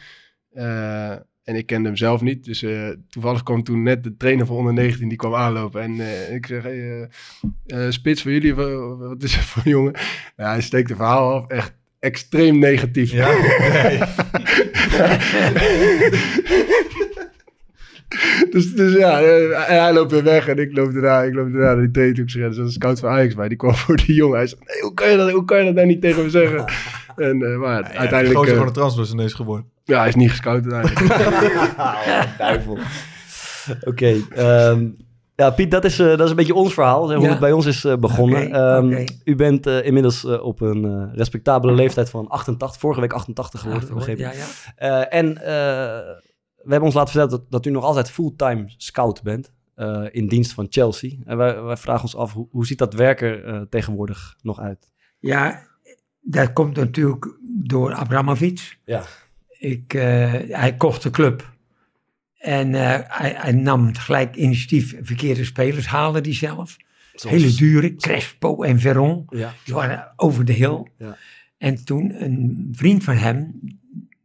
[0.51, 1.11] Eh,
[1.43, 2.43] en ik kende hem zelf niet.
[2.45, 2.65] Dus
[3.09, 5.81] toevallig kwam toen net de trainer van onder 19, die kwam aanlopen.
[5.81, 5.99] En
[6.35, 7.09] ik zeg, hey,
[7.91, 9.93] spits voor jullie, wa- wat is het voor jongen?
[10.35, 13.11] Hij steekt het verhaal af, echt extreem negatief.
[13.11, 13.31] Ja,
[13.73, 13.99] nee.
[18.53, 21.51] Dus, dus ja, eh, en hij loopt weer weg en ik loop daarna, ik loop
[21.53, 23.95] daarna naar die zeg, ja, er zat een scout van Ajax bij, die kwam voor
[23.95, 24.37] die jongen.
[24.37, 26.29] Hij zei, nee, hoe kan je dat, hoe kan je dat nou niet tegen me
[26.29, 26.65] zeggen?
[27.15, 29.65] En, eh, maar Ja, uiteindelijk, Gozer eh, gewoon een transbus ineens geworden.
[29.83, 31.17] ja, hij is niet gescout uiteindelijk.
[32.37, 32.77] duivel.
[33.83, 34.87] Oké, ehm,
[35.35, 37.31] ja, Piet, dat is, eh, dat is een beetje ons verhaal, zeg, hoe Ja.
[37.31, 38.45] het bij ons is eh, begonnen.
[38.47, 39.05] Oké, Ehm.
[39.23, 43.93] U bent eh, inmiddels op een eh, respectabele leeftijd van 88, vorige week 88 geworden,
[43.93, 44.23] begreep ik.
[44.25, 44.45] Ja, ja.
[45.09, 45.99] Eh, en eh,
[46.63, 50.27] we hebben ons laten vertellen dat, dat u nog altijd fulltime scout bent eh, in
[50.27, 51.11] dienst van Chelsea.
[51.25, 54.91] En wij, wij vragen ons af, hoe, hoe ziet dat werken eh, tegenwoordig nog uit?
[55.19, 55.67] Ja,
[56.21, 58.77] dat komt natuurlijk door Abramovic.
[58.85, 59.03] Ja.
[59.49, 61.51] Ik, eh, hij kocht de club.
[62.37, 64.95] En hij, hij nam gelijk initiatief.
[65.01, 66.77] Verkeerde spelers haalde die zelf.
[67.13, 69.25] Hele dure, Crespo en Veron.
[69.29, 69.53] Ja.
[69.65, 70.87] Die waren over de hill.
[70.97, 71.17] Ja.
[71.57, 73.59] En toen een vriend van hem,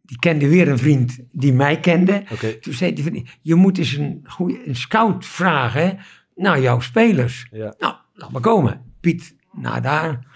[0.08, 2.24] die kende weer een vriend die mij kende.
[2.60, 5.98] Toen zei hij van, je moet eens een, goeie, een scout vragen
[6.34, 7.46] naar jouw spelers.
[7.50, 7.74] Ja.
[7.78, 8.94] Nou, laat maar komen.
[9.00, 10.26] Piet, naar daar.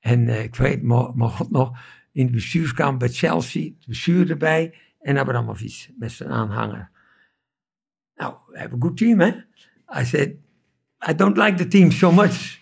[0.00, 1.78] En eh, ik weet, maar, maar god nog,
[2.12, 6.90] in de bestuurskamer bij Chelsea, het bestuur erbij en Abramovic met zijn aanhanger.
[8.14, 9.28] Nou, we hebben een goed team, hè?
[10.00, 10.34] I said,
[11.10, 12.60] I don't like the team so much.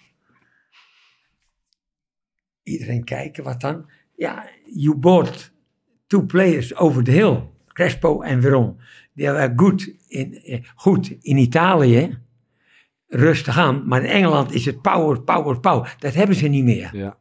[2.62, 3.90] Iedereen kijken, wat dan?
[4.16, 5.54] Ja, you bought
[6.06, 8.78] two players over the hill, Crespo en Veron.
[9.12, 12.18] Die waren goed in, eh, goed in Italië,
[13.06, 13.86] rustig aan.
[13.88, 15.94] Maar in Engeland is het power, power, power.
[15.98, 16.96] Dat hebben ze niet meer.
[16.96, 17.18] Ja.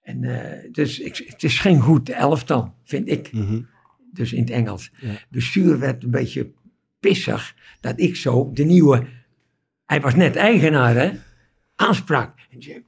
[0.00, 3.32] En, eh, dus ik, het is geen goed elftal, vind ik.
[3.32, 3.60] Mhm.
[4.12, 4.90] Dus in het Engels.
[5.00, 5.12] Ja.
[5.28, 6.52] Bestuur werd een beetje
[7.00, 9.06] pissig dat ik zo de nieuwe,
[9.86, 11.10] hij was net eigenaar hè,
[11.74, 12.34] aansprak.
[12.50, 12.84] En, zei-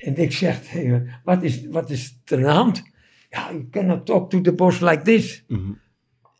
[0.00, 2.82] en ik zeg, hey, wat, is, wat is er aan de hand?
[3.30, 5.44] Ja, you cannot talk to the boss like this.
[5.48, 5.70] Mhm.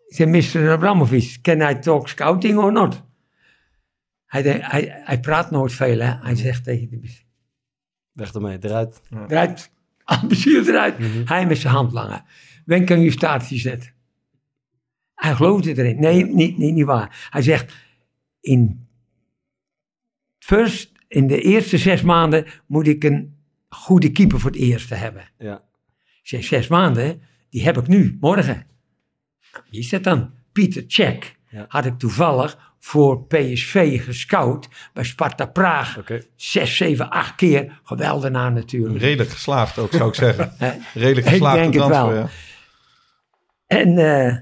[0.06, 0.70] Ik zei, Mr.
[0.72, 3.02] Abramovic, can I talk scouting or not?
[4.26, 6.14] Hij, de- hij, hij praat nooit veel, hè.
[6.20, 7.24] Hij zegt tegen de bestuur,
[8.12, 9.00] Weg ermee, eruit.
[9.28, 9.70] eruit,
[10.04, 10.98] aan bestuur eruit.
[10.98, 11.22] Mhm.
[11.24, 12.24] Hij met zijn hand langen.
[12.64, 13.92] Wen kan je staartje zetten?
[15.14, 16.00] Hij geloofde erin.
[16.00, 17.28] Nee, niet, niet, niet waar.
[17.30, 17.74] Hij zegt,
[18.40, 18.86] in,
[20.38, 23.36] first, in de eerste zes maanden moet ik een
[23.68, 25.30] goede keeper voor het eerste hebben.
[25.38, 25.62] Ja.
[26.22, 28.66] Ik zeg, zes maanden, die heb ik nu, morgen.
[29.70, 30.30] Wie is dat dan?
[30.52, 31.34] Pieter Cech.
[31.48, 31.64] Ja.
[31.68, 35.98] Had ik toevallig voor PSV gescout bij Sparta Praag.
[35.98, 36.22] Oké.
[36.36, 37.80] Zes, zeven, acht keer.
[37.82, 39.00] Geweldenaar natuurlijk.
[39.00, 40.52] Redelijk geslaagd ook, zou ik zeggen.
[40.58, 40.72] Hè?
[40.94, 42.12] Redelijk Ik geslaagd denk het wel.
[42.14, 42.28] ja.
[43.66, 44.36] En eh,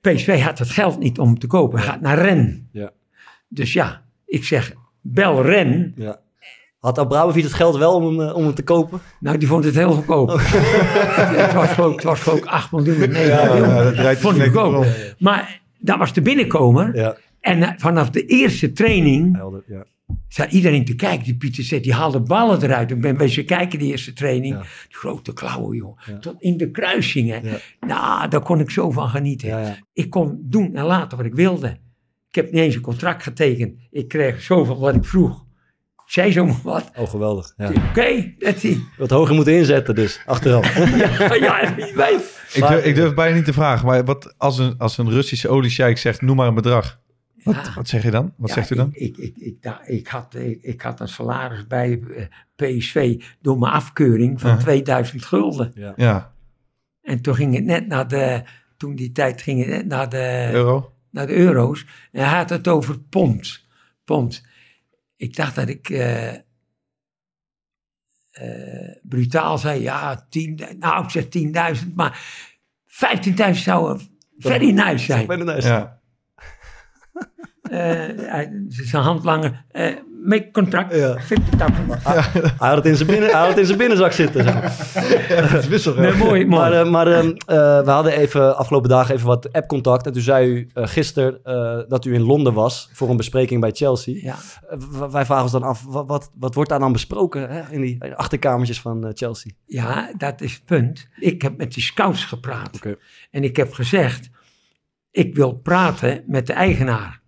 [0.00, 1.78] PSV had het geld niet om te kopen.
[1.78, 2.68] Hij gaat naar Ren.
[2.72, 2.90] Ja.
[3.52, 5.92] Dus ja, ik zeg, bel Ren.
[5.96, 6.20] Ja.
[6.78, 9.00] Had Abramovic het geld wel om hem, eh, om hem te kopen?
[9.20, 10.28] Nou, die vond het heel goedkoop.
[10.40, 13.10] het, was geloof, het was ik 8 miljoen.
[13.10, 13.68] Nee, Ja, miljoen.
[13.68, 14.84] ja, dat draait vond ik om.
[15.18, 16.96] Maar dat was de binnenkomer.
[16.96, 17.16] Ja.
[17.40, 19.84] En eh, vanaf de eerste training Helder, ja.
[20.28, 21.24] Zat iedereen te kijken.
[21.24, 22.90] Die Pieter zegt, die haalde ballen eruit.
[22.90, 24.54] Ik ben ze kijken, de eerste training.
[24.54, 24.60] Ja.
[24.60, 25.98] Die grote klauwen, joh.
[26.06, 26.18] Ja.
[26.18, 27.42] Tot in de kruisingen.
[27.80, 29.76] Nou, daar kon ik zo van genieten.
[29.92, 31.76] Ik kon doen en laten wat ik wilde.
[32.32, 33.80] Ik heb niet eens een contract getekend.
[33.90, 35.44] Ik kreeg zoveel wat ik vroeg.
[36.06, 36.90] Ik zei zomaar wat.
[36.96, 37.52] Oh, geweldig.
[37.56, 37.70] Ja.
[37.88, 38.86] Oké, ie.
[38.98, 40.74] Wat hoger moeten inzetten dus, achteraf.
[40.76, 42.40] Ja, ja, weet.
[42.52, 45.48] Ik durf, ik durf bijna niet te vragen, maar wat, als, een, als een Russische
[45.48, 47.00] oliesjeik zegt, noem maar een bedrag.
[47.42, 47.72] Wat, Ja.
[47.74, 48.32] wat zeg je dan?
[48.36, 48.88] Wat Ja, zegt u dan?
[48.92, 52.24] Ik, ik, ik, ik, ik, had, ik, ik had een salaris bij eh,
[52.56, 54.56] PSV door mijn afkeuring van Ja.
[54.56, 55.72] 2000 gulden.
[55.96, 56.32] Ja,
[57.02, 58.42] En toen ging het net naar de,
[58.76, 60.91] toen die tijd ging het net naar de, euro?
[61.12, 61.86] Naar de euro's.
[62.12, 63.66] En hij had het over pond.
[64.04, 64.46] Pond.
[65.16, 66.34] Ik dacht dat ik eh,
[68.30, 71.24] eh, brutaal zei, ja, 10, nou ik zeg
[71.84, 72.20] 10.000, maar
[72.86, 74.00] 15.000 zou
[74.38, 75.44] very nice zijn.
[75.44, 75.68] Nice.
[75.68, 76.01] Ja.
[77.72, 81.16] Eh, zijn handlanger, eh make contract, Ja.
[81.20, 82.04] 50.000 watt.
[82.58, 84.44] Hij had het in zijn, binnen, hij had het in zijn binnenzak zitten.
[84.44, 85.72] zeg maar.
[85.72, 85.84] Is.
[85.84, 86.46] Nee, mooi, mooi.
[86.46, 90.06] Maar, eh, maar ehm, eh, we hadden even afgelopen dagen even wat appcontact.
[90.06, 93.70] En toen zei u gisteren eh, dat u in Londen was voor een bespreking bij
[93.70, 94.14] Chelsea.
[94.22, 94.36] ja.
[95.10, 98.14] Wij vragen ons dan af, wat, wat, wat wordt daar dan besproken hè, in die
[98.14, 99.52] achterkamertjes van Chelsea?
[99.66, 101.08] ja, dat is het punt.
[101.18, 102.78] Ik heb met die scouts gepraat.
[103.30, 104.30] En ik heb gezegd,
[105.10, 107.21] ik wil praten met de eigenaar.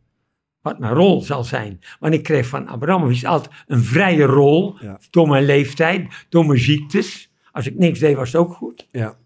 [0.64, 1.80] Wat mijn rol zal zijn.
[2.00, 4.76] Want ik kreeg van Abramovic altijd een vrije rol.
[4.80, 4.98] Ja.
[5.10, 7.32] Door mijn leeftijd, door mijn ziektes.
[7.52, 8.88] Als ik niks deed was het ook goed.
[8.90, 9.16] Ja.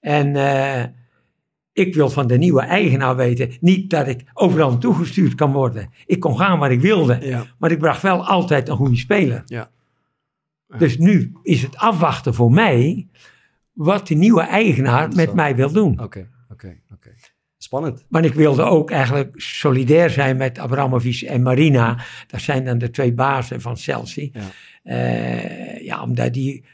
[0.00, 0.84] En eh,
[1.72, 3.50] ik wil van de nieuwe eigenaar weten.
[3.60, 5.90] Niet dat ik overal naartoe gestuurd kan worden.
[6.06, 7.18] Ik kon gaan waar ik wilde.
[7.20, 7.44] Ja.
[7.58, 9.42] Maar ik bracht wel altijd een goede speler.
[9.46, 9.70] Ja.
[10.78, 13.08] Dus nu is het afwachten voor mij
[13.72, 16.00] wat die nieuwe eigenaar met mij wil doen.
[16.00, 17.10] Oké, oké, oké.
[17.62, 18.04] Spannend.
[18.08, 22.04] Maar ik wilde ook eigenlijk solidair zijn met Abramovic en Marina.
[22.26, 24.28] Dat zijn dan de twee bazen van Chelsea.
[24.32, 24.40] Ja.
[24.82, 26.64] Eh, ja, omdat die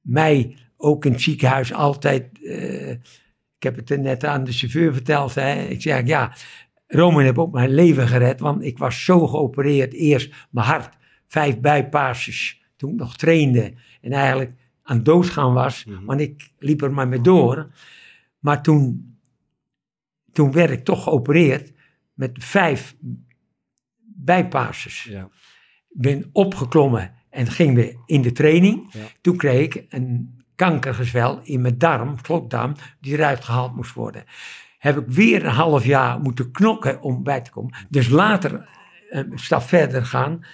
[0.00, 2.28] mij ook in het ziekenhuis altijd...
[2.42, 2.90] eh,
[3.56, 5.34] ik heb het er net aan de chauffeur verteld.
[5.34, 5.62] Hè.
[5.62, 6.32] Ik zeg, ja,
[6.86, 8.40] Roman heeft ook mijn leven gered.
[8.40, 9.92] Want ik was zo geopereerd.
[9.92, 10.96] Eerst mijn hart,
[11.26, 12.62] vijf bijpasses.
[12.76, 13.72] Toen ik nog trainde.
[14.00, 15.84] En eigenlijk aan doodgaan was.
[15.84, 16.04] Mhm.
[16.04, 17.70] Want ik liep er maar mee door.
[18.38, 19.15] Maar toen,
[20.36, 21.72] toen werd ik toch geopereerd
[22.14, 22.96] met vijf
[23.98, 25.02] bijpasses.
[25.02, 25.28] Ja.
[25.88, 28.92] Ben opgeklommen en ging weer in de training.
[28.92, 29.00] Ja.
[29.20, 34.24] Toen kreeg ik een kankergezwel in mijn darm, slokdarm, die eruit gehaald moest worden.
[34.78, 37.74] Heb ik weer een half jaar moeten knokken om bij te komen.
[37.88, 38.68] Dus later
[39.08, 40.44] een stap verder gaan,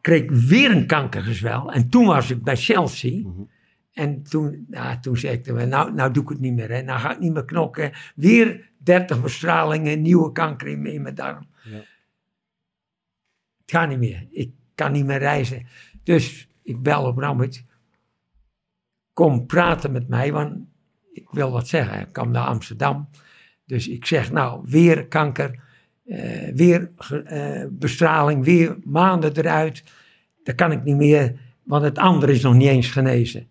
[0.00, 1.72] kreeg ik weer een kankergezwel.
[1.72, 3.20] En toen was ik bij Chelsea.
[3.20, 3.42] Mhm.
[3.92, 6.70] En toen, ja, toen zei ik, tegen me, nou, nou doe ik het niet meer.
[6.70, 6.82] Hè.
[6.82, 7.92] Nou ga ik niet meer knokken.
[8.14, 11.46] Weer 30 bestralingen, nieuwe kanker in, mijn darm.
[11.62, 11.76] Ja.
[13.60, 14.26] Het gaat niet meer.
[14.30, 15.66] Ik kan niet meer reizen.
[16.02, 17.64] Dus ik bel op Ramit.
[19.12, 20.58] Kom praten met mij, want
[21.12, 22.00] ik wil wat zeggen.
[22.00, 23.08] Ik kwam naar Amsterdam.
[23.64, 25.60] Dus ik zeg, nou, weer kanker.
[26.06, 26.90] eh, weer
[27.24, 29.84] eh, bestraling, weer maanden eruit.
[30.42, 33.48] Dat kan ik niet meer, want het andere is nog niet eens genezen.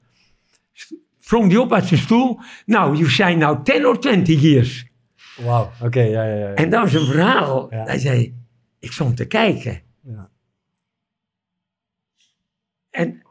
[1.31, 2.39] Sprong die op uit zijn stoel.
[2.65, 4.85] Nou, you zijn nou 10 or 20 years.
[5.37, 6.53] Wauw, oké, ja, ja, ja.
[6.53, 7.67] En dat was een verhaal.
[7.69, 7.83] Ja.
[7.83, 8.35] Hij zei,
[8.79, 9.81] ik stond te kijken.
[10.03, 10.29] Ja.
[12.89, 13.21] En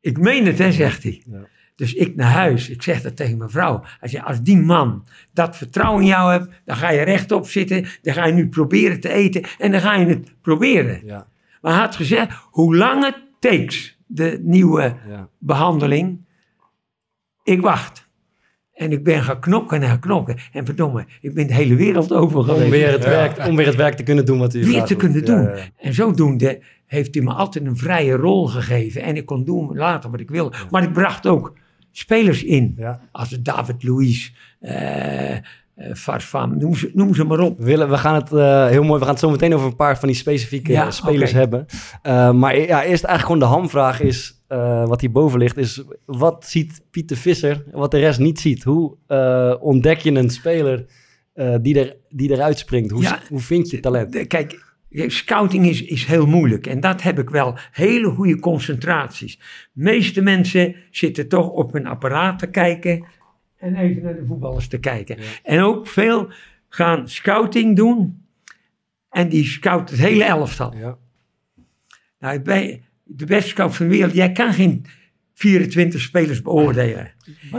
[0.00, 1.22] ik meen het, hè, zegt hij.
[1.30, 1.46] Ja.
[1.74, 3.84] Dus ik naar huis, ik zeg dat tegen mijn vrouw.
[4.00, 7.86] Hij zei, als die man dat vertrouwen in jou hebt, dan ga je rechtop zitten.
[8.02, 11.06] Dan ga je nu proberen te eten en dan ga je het proberen.
[11.06, 11.26] Ja,
[11.60, 15.28] Maar hij had gezegd, hoe lang het takes, de nieuwe ja.
[15.38, 16.24] behandeling,
[17.42, 18.10] ik wacht.
[18.72, 20.36] En ik ben gaan knokken en gaan knokken.
[20.52, 22.64] En verdomme, ik ben de hele wereld over geweest.
[22.64, 24.94] Om, weer het werk, om weer het werk te kunnen doen wat u Weer te
[24.94, 25.02] doet.
[25.02, 25.42] kunnen doen.
[25.42, 25.62] ja, ja.
[25.76, 29.02] En zodoende heeft hij me altijd een vrije rol gegeven.
[29.02, 30.56] En ik kon doen later wat ik wilde.
[30.70, 31.56] Maar ik bracht ook
[31.90, 32.74] spelers in.
[32.76, 33.00] Ja.
[33.12, 35.36] Als David Luiz, eh
[35.74, 37.58] eh, Farfan, noem ze, noem ze maar op.
[37.58, 38.98] We, gaan het eh, heel mooi.
[38.98, 41.66] We gaan het zo meteen over een paar van die specifieke Ja, eh, spelers hebben.
[42.38, 46.82] Maar ja, eerst eigenlijk gewoon de hamvraag is, eh, wat hierboven ligt, is wat ziet
[46.90, 48.62] Pieter Visser wat de rest niet ziet?
[48.62, 48.96] Hoe
[49.60, 50.84] ontdek je een speler
[51.60, 52.90] die, er, die eruit springt?
[52.90, 53.18] Hoe, Ja.
[53.28, 54.12] hoe vind je talent?
[54.12, 54.70] De- Kijk,
[55.06, 56.66] scouting is, is heel moeilijk.
[56.66, 57.54] En dat heb ik wel.
[57.72, 59.36] Hele goede concentraties.
[59.72, 63.04] De meeste mensen zitten toch op hun apparaat te kijken.
[63.62, 65.16] En even naar de voetballers te kijken.
[65.16, 65.22] Ja.
[65.42, 66.30] En ook veel
[66.68, 68.24] gaan scouting doen.
[69.10, 70.74] En die scout het hele elftal.
[70.76, 70.96] Ja.
[72.18, 74.14] Nou, bij de beste scout van de wereld.
[74.14, 74.86] Jij kan geen
[75.34, 77.10] 24 spelers beoordelen.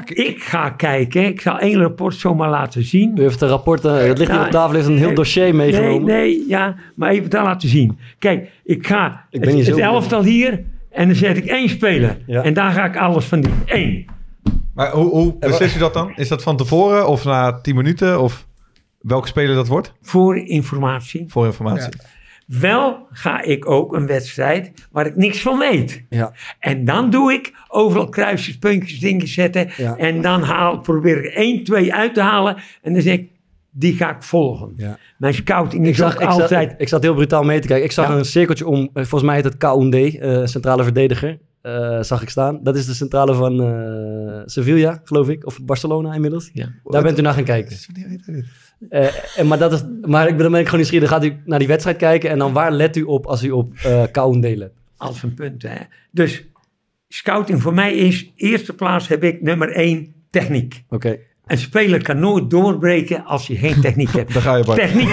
[0.05, 3.17] Ik ga kijken, ik zal één rapport zomaar laten zien.
[3.17, 5.55] U heeft een rapport, eh, het ligt hier op tafel, heeft een heel nee, dossier
[5.55, 6.03] meegenomen.
[6.03, 7.97] Nee, nee, ja, maar even dat laten zien.
[8.19, 12.17] Kijk, ik ga Ik ben het, het elftal hier en dan zet ik één speler.
[12.25, 12.43] Ja.
[12.43, 13.61] En daar ga ik alles van doen.
[13.65, 14.05] Eén.
[14.73, 16.11] Maar hoe, hoe beslis je dat dan?
[16.15, 18.21] Is dat van tevoren of na 10 minuten?
[18.21, 18.47] Of
[19.01, 19.93] welke speler dat wordt?
[20.01, 21.25] Voor informatie.
[21.27, 21.93] Voor informatie.
[22.47, 26.03] Wel ga ik ook een wedstrijd waar ik niks van weet.
[26.09, 26.33] Ja.
[26.59, 29.69] En dan doe ik overal kruisjes, puntjes, dingen zetten.
[29.77, 29.95] Ja.
[29.97, 32.55] En dan haal, probeer ik één, twee uit te halen.
[32.81, 33.29] En dan zeg ik,
[33.71, 34.73] die ga ik volgen.
[34.77, 34.97] Ja.
[35.17, 36.71] Mijn scouting Ik zag, ook ik, altijd...
[36.71, 37.85] ik, ik zat heel brutaal mee te kijken.
[37.85, 38.15] Ik zag Ja.
[38.15, 41.37] een cirkeltje om, eh, volgens mij heet het Koundé, eh centrale verdediger.
[41.63, 42.59] Eh, zag ik staan.
[42.63, 45.45] Dat is de centrale van eh, Sevilla, geloof ik.
[45.45, 46.49] Of Barcelona inmiddels.
[46.53, 46.69] Ja.
[46.83, 47.77] Daar bent u naar gaan kijken.
[48.89, 51.09] Eh, en, maar, dat is, maar ik ben, dan ben ik gewoon nieuwsgierig.
[51.09, 52.29] Dan gaat u naar die wedstrijd kijken.
[52.29, 54.71] En dan waar let u op als u op eh Koundé let?
[54.97, 55.75] Als een punt, hè.
[56.11, 56.43] Dus
[57.07, 60.83] scouting voor mij is, eerste plaats heb ik nummer één, techniek.
[60.89, 61.17] Oké.
[61.45, 64.33] Een speler kan nooit doorbreken als je geen techniek hebt.
[64.33, 64.79] Daar ga je, Bart.
[64.79, 65.09] Techniek.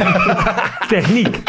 [0.89, 1.43] techniek.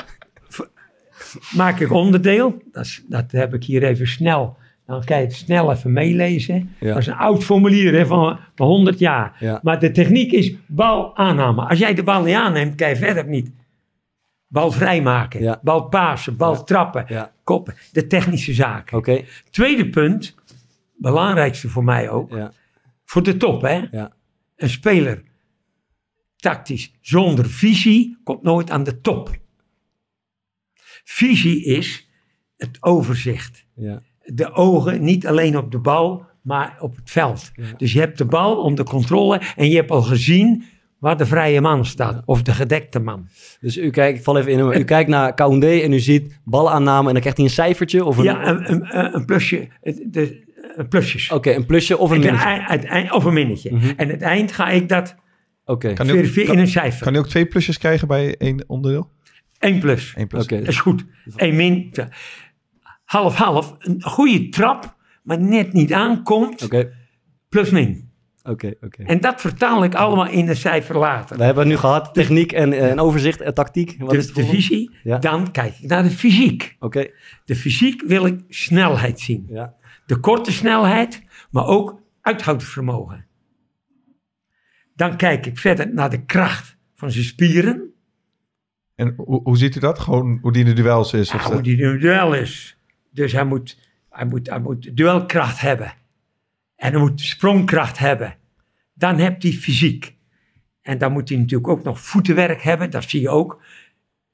[1.55, 2.61] Maak ik onderdeel.
[2.71, 4.59] Dat, dat heb ik hier even snel.
[4.91, 6.75] Dan kan je het snel even meelezen.
[6.79, 6.87] Ja.
[6.87, 9.35] Dat is een oud formulier hè, van, van 100 jaar.
[9.39, 9.59] Ja.
[9.63, 11.65] Maar de techniek is bal aanname.
[11.67, 13.51] Als jij de bal niet aanneemt, kan je verder niet.
[14.47, 15.59] Bal vrijmaken, Ja.
[15.63, 17.75] bal pasen, bal trappen, koppen.
[17.91, 19.25] De technische zaken.
[19.49, 20.35] Tweede punt,
[20.97, 22.37] belangrijkste voor mij ook.
[23.05, 23.81] Voor de top, hè?
[23.91, 24.11] Ja.
[24.55, 25.23] Een speler
[26.35, 29.39] tactisch zonder visie komt nooit aan de top.
[31.03, 32.09] Visie is
[32.57, 33.65] het overzicht.
[33.75, 34.01] Ja.
[34.35, 37.51] De ogen niet alleen op de bal, maar op het veld.
[37.55, 37.63] Ja.
[37.77, 40.63] Dus je hebt de bal onder controle en je hebt al gezien
[40.99, 42.21] waar de vrije man staat.
[42.25, 43.27] Of de gedekte man.
[43.59, 44.79] Dus u kijkt, ik val even in.
[44.81, 48.17] U kijkt naar Koundé en u ziet balaanname en dan krijgt hij een cijfertje of
[48.17, 48.23] een...
[48.23, 49.67] Ja, een, een, een plusje.
[49.81, 51.31] het- De, een plusjes.
[51.31, 53.13] Oké, een plusje of een minnetje.
[53.13, 53.71] of een minnetje.
[53.73, 53.91] Mhm.
[53.97, 55.15] En het eind ga ik dat.
[55.65, 57.03] Kan ook, verifiëren in een cijfer.
[57.03, 59.09] kan hij ook twee plusjes krijgen bij één onderdeel?
[59.59, 60.13] 1 plus.
[60.17, 60.43] Eén plus.
[60.43, 60.57] Oké.
[60.59, 61.05] Dat is goed.
[61.35, 61.91] 1 min.
[63.11, 63.75] Half-half.
[63.79, 66.63] Een goede trap, maar net niet aankomt.
[66.63, 66.93] Oké,
[67.49, 68.09] Plus min.
[68.43, 69.03] oké, oké.
[69.03, 71.37] En dat vertaal ik allemaal in een cijfer later.
[71.37, 73.95] We hebben het nu gehad, techniek en, eh, en overzicht en tactiek.
[73.99, 74.91] Wat is Dus het de visie.
[75.03, 75.17] Ja.
[75.17, 76.75] Dan kijk ik naar de fysiek.
[76.79, 77.07] Oké,
[77.45, 79.45] De fysiek wil ik snelheid zien.
[79.49, 79.73] ja.
[80.05, 83.25] De korte snelheid, maar ook uithoudingsvermogen.
[84.95, 87.93] Dan kijk ik verder naar de kracht van zijn spieren.
[88.95, 89.99] En hoe, hoe ziet u dat?
[89.99, 91.33] Gewoon hoe die in de duels is?
[91.33, 92.75] Of Ja, de- hoe die in een duel is.
[93.11, 95.93] Dus hij moet, hij, moet, hij moet duelkracht hebben.
[96.75, 98.35] En hij moet sprongkracht hebben.
[98.93, 100.15] Dan heb hij fysiek.
[100.81, 102.89] En dan moet hij natuurlijk ook nog voetenwerk hebben.
[102.89, 103.61] Dat zie je ook.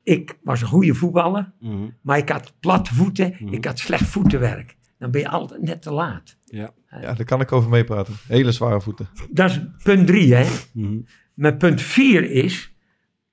[0.04, 1.52] Ik was een goede voetballer.
[1.60, 1.88] Mhm.
[2.02, 3.36] Maar ik had platte voeten.
[3.40, 3.54] Mhm.
[3.54, 4.76] Ik had slecht voetenwerk.
[4.98, 6.38] Dan ben je altijd net te laat.
[6.46, 6.74] ja.
[7.02, 8.14] Ja, daar kan ik over meepraten.
[8.28, 9.08] Hele zware voeten.
[9.30, 10.34] Dat is punt drie.
[10.34, 10.48] Hè?
[10.74, 10.98] Mhm.
[11.34, 12.74] Maar punt vier is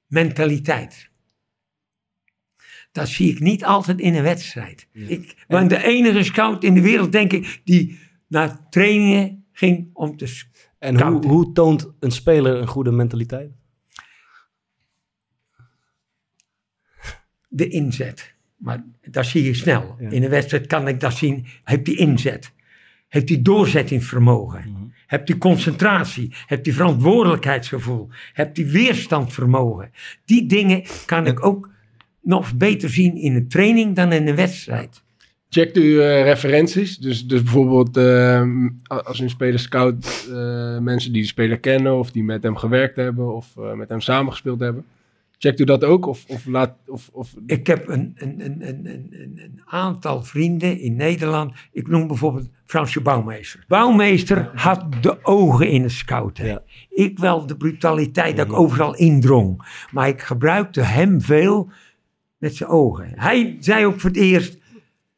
[0.07, 1.11] mentaliteit.
[2.95, 4.87] Dat zie ik niet altijd in een wedstrijd.
[4.93, 10.17] Ik ben de enige scout in de wereld, denk ik, die naar trainingen ging om
[10.17, 10.27] te...
[10.27, 13.51] s- En hoe, hoe toont een speler een goede mentaliteit?
[17.49, 18.35] De inzet.
[18.57, 19.97] Maar dat zie je snel.
[19.99, 20.11] Ja.
[20.11, 21.47] In een wedstrijd kan ik dat zien.
[21.65, 22.53] Heeft die inzet?
[23.09, 24.71] Heeft die doorzettingsvermogen?
[24.71, 24.83] Mhm.
[25.07, 26.33] Hebt die concentratie?
[26.47, 28.09] Hebt die verantwoordelijkheidsgevoel?
[28.33, 29.91] Hebt die weerstandvermogen?
[30.25, 31.73] Die dingen kan ik ook
[32.25, 35.03] nog beter zien in een training dan in een wedstrijd.
[35.49, 36.99] Checkt u eh, referenties?
[36.99, 42.11] Dus, dus bijvoorbeeld ehm, als een speler scout, eh, mensen die de speler kennen of
[42.11, 44.85] die met hem gewerkt hebben of eh, met hem samengespeeld hebben.
[45.39, 46.07] Checkt u dat ook?
[46.07, 50.97] Of, of laat, of, of, Ik heb een, een, een, een, een, aantal vrienden in
[50.97, 51.53] Nederland.
[51.73, 53.65] Ik noem bijvoorbeeld Fransje Bouwmeester.
[53.69, 56.47] Bouwmeester had de ogen in het scouten.
[56.47, 56.63] Ja.
[56.89, 59.63] Ik wel de brutaliteit dat ik overal indrong.
[59.91, 61.71] Maar ik gebruikte hem veel
[62.39, 63.19] met zijn ogen.
[63.19, 64.59] Hij zei ook voor het eerst,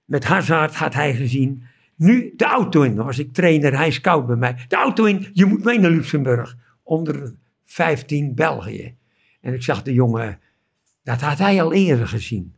[0.04, 1.64] met Hazard had hij gezien.
[1.96, 2.94] Nu de auto in.
[2.94, 4.64] Was ik trainer, hij scout bij mij.
[4.68, 6.56] De auto in, je moet mee naar Luxemburg.
[6.82, 8.96] Onder 15 België.
[9.40, 10.40] En ik zag de jongen,
[11.02, 12.54] dat had hij al eerder gezien.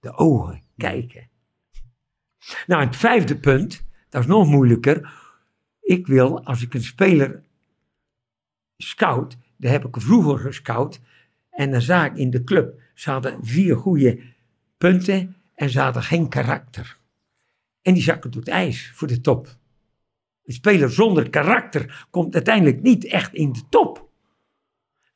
[0.00, 1.28] De ogen, kijken.
[2.66, 5.12] Nou, het vijfde punt, dat is nog moeilijker.
[5.80, 7.42] Ik wil, als ik een speler
[8.76, 11.00] scout, daar heb ik vroeger gescout.
[11.50, 14.20] En dan zag ik in de club, ze hadden vier goede
[14.78, 16.98] punten en ze hadden geen karakter.
[17.82, 19.56] En die zakken door het ijs voor de top.
[20.44, 24.08] Een speler zonder karakter komt uiteindelijk niet echt in de top.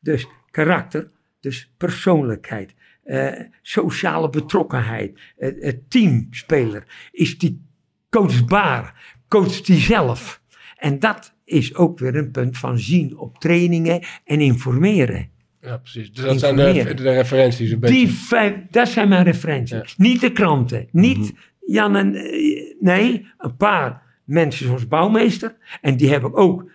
[0.01, 7.09] Dus karakter, dus persoonlijkheid, eh, sociale betrokkenheid, eh, eh, teamspeler.
[7.11, 7.67] Is die
[8.11, 9.17] coachbaar?
[9.29, 10.43] coacht hij zelf.
[10.77, 15.33] En dat is ook weer een punt van zien op trainingen en informeren.
[15.65, 16.13] Ja, precies.
[16.13, 17.97] Dus dat zijn de, de referenties een beetje.
[17.97, 19.97] Die vijf, dat zijn mijn referenties.
[19.97, 20.89] Niet de kranten.
[20.93, 21.31] Niet Mhm.
[21.67, 22.15] Jan en...
[22.15, 25.57] eh, Nee, een paar mensen zoals bouwmeester.
[25.81, 26.71] En die hebben ook een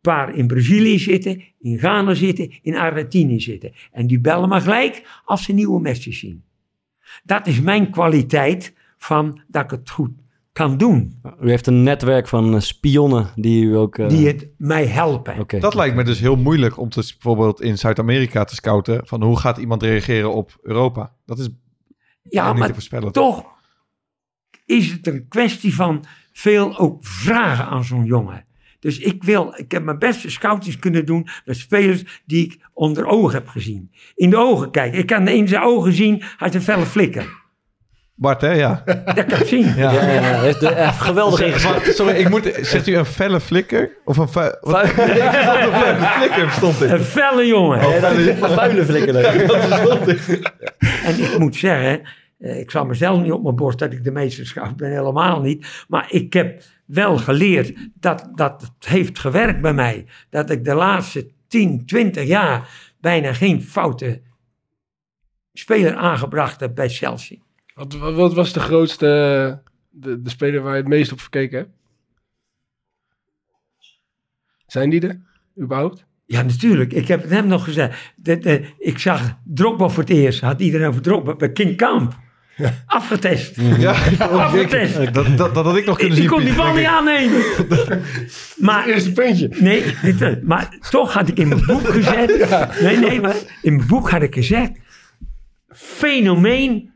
[0.00, 3.72] paar in Brazilië zitten, in Ghana zitten, in Argentinië zitten.
[3.92, 6.42] En die bellen me gelijk als ze nieuwe matches zien.
[7.24, 10.10] Dat is mijn kwaliteit van dat ik het goed
[10.52, 11.20] kan doen.
[11.40, 13.98] U heeft een netwerk van eh, spionnen die u ook...
[13.98, 15.60] eh, Die het mij helpen.
[15.60, 19.06] Dat lijkt me dus heel moeilijk om te, bijvoorbeeld in Zuid-Amerika te scouten.
[19.06, 21.14] Van hoe gaat iemand reageren op Europa?
[21.26, 21.48] Dat is
[22.22, 23.12] Ja, niet te maar voorspellen.
[23.12, 23.44] toch
[24.66, 28.44] is het een kwestie van veel ook vragen aan zo'n jongen.
[28.80, 33.06] Dus ik wil, ik heb mijn beste scoutings kunnen doen met spelers die ik onder
[33.06, 33.90] ogen heb gezien.
[34.14, 34.98] In de ogen kijken.
[34.98, 37.40] Ik kan in zijn ogen zien, hij heeft een felle flikker.
[38.14, 38.52] Bart, hè?
[38.52, 38.82] Ja.
[39.14, 39.74] Dat kan ik zien.
[39.76, 40.40] Ja, ja, ja.
[40.40, 41.64] Heeft de, eh, geweldig.
[41.64, 43.90] Maar, sorry, ik moet, zegt u een felle flikker?
[44.04, 44.28] Of een,
[44.60, 47.02] wat, een felle flikker stond Een ik.
[47.02, 47.80] felle jongen.
[48.38, 49.24] Vuile flikker.
[51.04, 52.02] En ik moet zeggen,
[52.38, 55.40] eh, ik zal mezelf niet op mijn borst dat ik de meeste scout ben, helemaal
[55.40, 55.84] niet.
[55.88, 60.06] Maar ik heb wel geleerd dat, dat het heeft gewerkt bij mij.
[60.30, 62.68] Dat ik de laatste 10, 20 jaar
[63.00, 64.20] bijna geen foute
[65.52, 67.36] speler aangebracht heb bij Chelsea.
[67.74, 69.06] Wat, wat- wat was de grootste,
[69.90, 71.70] de, de speler waar je het meest op verkeken hebt?
[74.66, 75.20] Zijn die er,
[75.60, 76.04] überhaupt?
[76.26, 76.92] Ja, natuurlijk.
[76.92, 78.12] Ik heb het hem nog gezegd.
[78.16, 80.40] De, de, ik zag Drogba voor het eerst.
[80.40, 82.18] Had iedereen over Drogba bij King Camp.
[82.86, 83.56] Afgetest.
[83.78, 85.14] Ja, Afgetest.
[85.14, 86.32] dat, dat, dat had ik nog Ik, kunnen ik zien.
[86.32, 87.42] kon die bal niet aannemen.
[88.66, 89.48] maar Eerste puntje.
[89.58, 92.80] Nee, niet, maar toch had ik in mijn boek gezet.
[92.80, 94.70] Nee, nee, maar in mijn boek had ik gezegd.
[95.68, 96.91] Fenomeen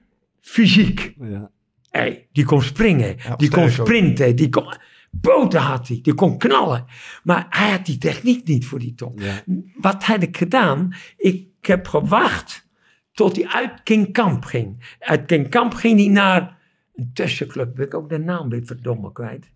[0.46, 1.14] fysiek.
[1.20, 1.50] Ja.
[1.90, 3.70] Hey, die kon springen, Ja, die kon ook.
[3.70, 4.74] sprinten, die kon.
[5.20, 6.84] Poten had hij, die kon knallen.
[7.22, 9.20] Maar hij had die techniek niet voor die top.
[9.20, 9.42] Ja.
[9.76, 10.94] Wat had ik gedaan?
[11.16, 12.68] Ik heb gewacht
[13.12, 14.96] tot hij uit King Camp ging.
[14.98, 16.56] Uit King Camp ging hij naar
[16.94, 17.74] een tussenclub.
[17.74, 19.50] Ben ik ook de naam weer verdomme kwijt.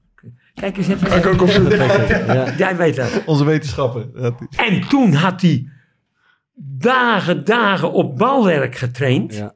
[0.55, 1.17] Kijk eens even.
[1.17, 2.55] Ik ook op Ja.
[2.57, 3.23] Jij weet dat.
[3.27, 4.35] Onze wetenschappen.
[4.57, 5.69] En toen had hij
[6.79, 9.35] dagen, dagen op balwerk getraind.
[9.35, 9.55] Ja.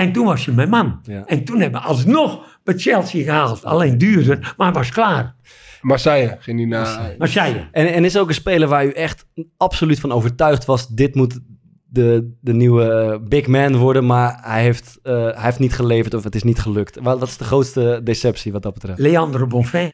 [0.00, 1.00] En toen was hij mijn man.
[1.02, 1.26] Ja.
[1.26, 3.64] En toen hebben we alsnog bij Chelsea gehaald.
[3.64, 5.34] Alleen duurder, maar was klaar.
[5.80, 7.14] Marseille ging die naar...
[7.18, 7.68] Marseille.
[7.72, 10.88] En, en is er ook een speler waar u echt absoluut van overtuigd was...
[10.88, 11.40] dit moet
[11.88, 14.06] de, de nieuwe eh, big man worden...
[14.06, 16.98] maar hij heeft, eh, hij heeft niet geleverd of het is niet gelukt.
[17.02, 18.98] Wat, wat is de grootste deceptie wat dat betreft?
[18.98, 19.92] Leandro Bonfim.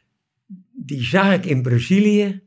[0.73, 2.46] Die zag ik in Brazilië.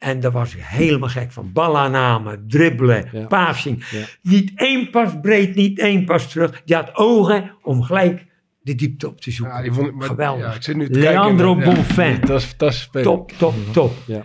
[0.00, 1.52] En daar was ik helemaal gek van.
[1.52, 3.26] Ballaannamen, dribbelen, Ja.
[3.26, 3.84] passing.
[3.90, 4.04] Ja.
[4.22, 6.62] Niet één pas breed, niet één pas terug.
[6.64, 8.26] Die had ogen om gelijk
[8.62, 9.56] de diepte op te zoeken.
[9.56, 9.94] Ja, die vond ik...
[9.94, 10.44] maar- Geweldig.
[10.46, 11.70] Ja, ik zit nu te Leandro kijken.
[11.70, 12.20] Ja, Bonfim.
[12.26, 13.06] Dat is fantastisch speler.
[13.06, 13.92] Top, top, top.
[14.06, 14.24] Ja.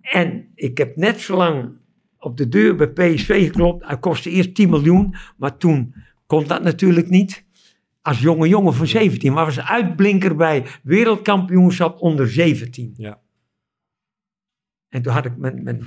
[0.00, 1.70] En ik heb net zo lang
[2.18, 3.86] op de deur bij PSV geklopt.
[3.86, 5.94] Hij kostte eerst 10 miljoen, maar toen
[6.26, 7.44] kon dat natuurlijk niet.
[8.02, 12.94] Als jonge jongen van 17, maar was een uitblinker bij wereldkampioenschap onder 17.
[12.96, 13.18] Ja.
[14.92, 15.82] En toen had ik mijn, mijn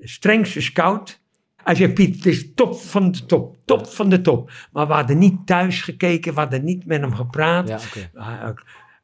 [0.00, 1.20] strengste scout.
[1.56, 4.50] Hij zei, Piet, het is top van de top, top van de top.
[4.72, 7.68] Maar we hadden niet thuis gekeken, we hadden niet met hem gepraat.
[7.68, 8.10] Ja, oké.
[8.14, 8.48] Uh,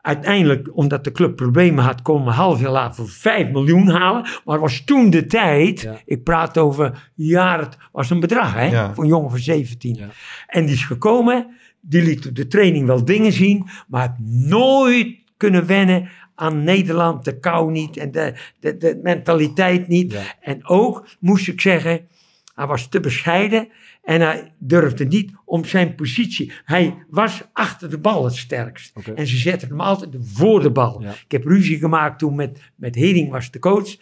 [0.02, 3.88] Uiteindelijk, omdat de club problemen had, kon we een half jaar later voor 5 miljoen
[3.88, 4.22] halen.
[4.22, 6.00] Maar het was toen de tijd, Ja.
[6.04, 8.94] ik praat over jaar, het was een bedrag hè, Ja.
[8.94, 9.94] voor een jongen van 17.
[9.94, 10.06] Ja.
[10.46, 11.46] En die is gekomen,
[11.80, 16.08] die liet op de training wel dingen zien, maar nooit kunnen wennen
[16.40, 20.12] aan Nederland, de kou niet en de, de, de mentaliteit niet.
[20.12, 20.22] Ja.
[20.40, 22.08] En ook, moest ik zeggen,
[22.54, 23.68] hij was te bescheiden
[24.02, 26.52] en hij durfde niet om zijn positie.
[26.64, 28.92] Hij was achter de bal het sterkst.
[29.14, 31.02] En ze zetten hem altijd voor de bal.
[31.02, 31.10] Ja.
[31.10, 33.96] Ik heb ruzie gemaakt toen met, met Hering was de coach.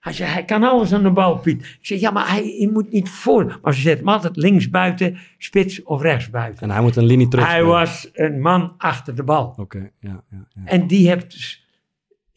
[0.00, 1.60] Hij zei, hij kan alles aan de bal, Piet.
[1.60, 3.58] Ik zeg, ja, maar hij, hij moet niet voor.
[3.62, 6.62] Maar ze zetten hem altijd links buiten, spits of rechts buiten.
[6.62, 9.54] En hij moet een linie terug Hij was een man achter de bal.
[9.56, 10.62] Oké, ja, ja, ja.
[10.64, 11.67] En die heeft dus...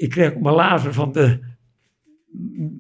[0.02, 1.40] Ik kreeg op mijn lazer van de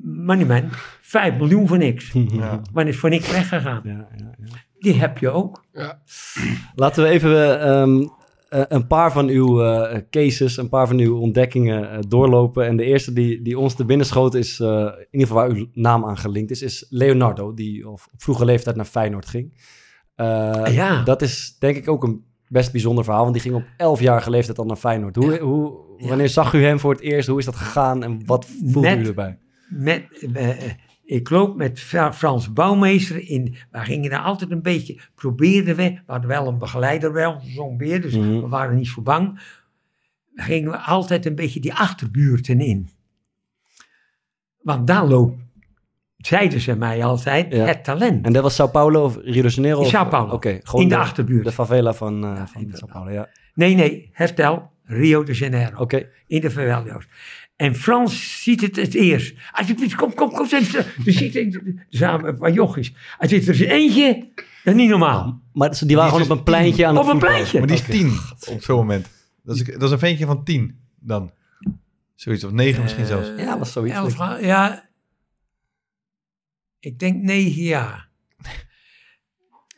[0.03, 0.63] Moneyman
[1.01, 2.11] 5 miljoen voor niks.
[2.31, 2.61] Ja.
[2.73, 3.81] Maar is voor niks weggegaan.
[3.83, 4.55] Ja, ja, ja.
[4.79, 5.63] Die heb je ook.
[6.75, 8.07] Laten we even ehm,
[8.49, 12.65] eh, een paar van uw eh, cases, een paar van uw ontdekkingen eh, doorlopen.
[12.67, 15.49] En de eerste die, die ons te binnen schoot is, eh, in ieder geval waar
[15.57, 19.53] uw naam aan gelinkt is, is Leonardo, die op vroege leeftijd naar Feyenoord ging.
[20.15, 21.03] Eh, Ja.
[21.03, 24.57] Dat is denk ik ook een best bijzonder verhaal, want die ging op 11-jarige leeftijd
[24.57, 25.15] al naar Feyenoord.
[25.15, 25.89] Hoe, hoe.
[25.97, 27.27] Wanneer zag u hem voor het eerst?
[27.27, 29.37] Hoe is dat gegaan en wat voelde u erbij?
[29.69, 30.71] Met, eh, eh,
[31.03, 33.55] ik loop met Fra- Frans Bouwmeester in.
[33.71, 34.99] We gingen daar altijd een beetje.
[35.15, 35.83] Probeerden we.
[35.83, 38.01] We hadden wel een begeleider wel, zo'n beer.
[38.01, 38.41] Dus Mhm.
[38.41, 39.39] we waren niet zo bang.
[40.35, 42.89] gingen we altijd een beetje die achterbuurten in.
[44.61, 45.40] Want daar loopt,
[46.21, 47.65] zeiden ze mij altijd, Ja.
[47.65, 48.25] het talent.
[48.25, 49.81] En dat was Sao Paulo of Rio de Janeiro?
[49.81, 50.33] In Sao Paulo.
[50.33, 51.45] Oké, gewoon in de, achterbuurt.
[51.45, 52.67] De favela van, eh, van.
[52.73, 53.29] Sao Paulo, ja.
[53.53, 55.77] Nee, nee, herstel, Rio de Janeiro.
[55.77, 57.05] Oké, In de favela's.
[57.55, 59.35] En Frans ziet het het eerst.
[59.51, 60.47] Alsjeblieft, kom, kom, kom.
[60.51, 60.61] Er
[61.05, 61.59] zit
[61.89, 62.93] samen een paar jochies.
[63.17, 64.27] Hij zit er eentje,
[64.63, 65.41] dat is niet normaal.
[65.53, 67.57] maar die waren Die gewoon op een pleintje aan het Op een pleintje.
[67.59, 68.17] Maar die is tien
[68.49, 69.07] op zo'n moment.
[69.43, 71.31] Dat is, dat is een ventje van tien dan.
[72.15, 73.29] Zoiets, of negen misschien zelfs.
[73.35, 73.95] Eh, Ja, was zoiets.
[73.95, 74.89] elf ja,
[76.81, 78.09] ik denk negen jaar.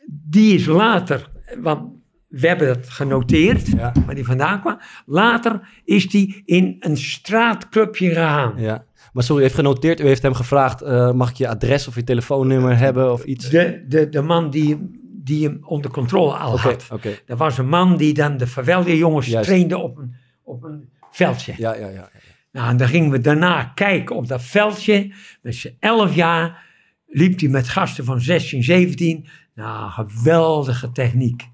[0.06, 1.30] Die is later,
[1.60, 1.92] want
[2.28, 3.92] we hebben dat genoteerd, Ja.
[4.06, 4.80] waar die vandaan kwam.
[5.06, 8.52] Later is die in een straatclubje gegaan.
[8.56, 8.84] Ja.
[9.12, 10.00] Maar sorry, u heeft genoteerd.
[10.00, 13.48] U heeft hem gevraagd, eh, mag ik je adres of je telefoonnummer hebben of iets?
[13.48, 16.88] De, de, de man die, die hem onder controle al had.
[17.26, 19.48] Dat was een man die dan de favela jongens Juist.
[19.48, 21.54] trainde op een, op een veldje.
[21.56, 22.08] Ja, ja, ja.
[22.52, 25.12] Nou, en dan gingen we daarna kijken op dat veldje.
[25.42, 26.72] Met z'n elf jaar
[27.14, 29.26] liep hij met gasten van 16, 17.
[29.54, 31.48] Nou, geweldige techniek.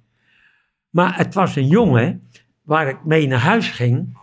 [0.90, 2.22] Maar het was een jongen
[2.62, 4.18] waar ik mee naar huis ging.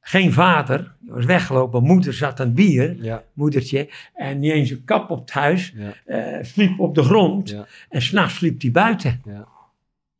[0.00, 1.82] Geen vader, die was weggelopen.
[1.82, 3.90] Moeder zat aan het bier, Ja, moedertje.
[4.14, 5.72] En niet eens een kap op het huis.
[5.76, 7.48] ja, eh, sliep op de grond.
[7.50, 9.20] ja, En s'nachts sliep hij buiten.
[9.24, 9.48] ja.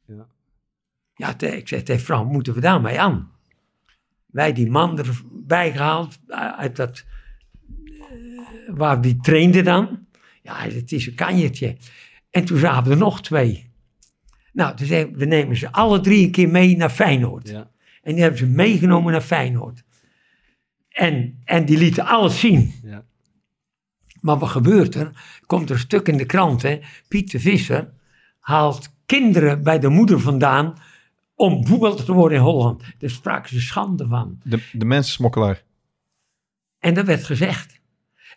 [0.07, 0.27] ja.
[1.15, 3.31] Ja, te- ik zeg tegen Frank, moeten we daarmee aan?
[4.27, 7.05] Wij die man erbij gehaald, uh, uit dat,
[7.87, 10.07] eh, waar die trainde dan.
[10.43, 11.77] Ja, het is een kanjertje.
[12.31, 13.71] En toen zaten er nog twee.
[14.53, 17.49] Nou, toen zei ik, we nemen ze alle drie een keer mee naar Feyenoord.
[17.49, 17.71] ja.
[18.03, 19.83] En die hebben ze meegenomen naar Feyenoord.
[20.89, 22.75] En, en die lieten alles zien.
[22.83, 23.05] ja.
[24.21, 25.11] Maar wat gebeurt er?
[25.47, 26.81] Komt er een stuk in de krant, hè?
[27.09, 27.93] Piet de Visser
[28.39, 30.75] haalt kinderen bij de moeder vandaan
[31.35, 32.83] om voetballer te worden in Holland.
[32.99, 34.41] Daar spraken ze schande van.
[34.45, 35.63] De, de mensensmokkelaar.
[36.79, 37.81] En dat werd gezegd.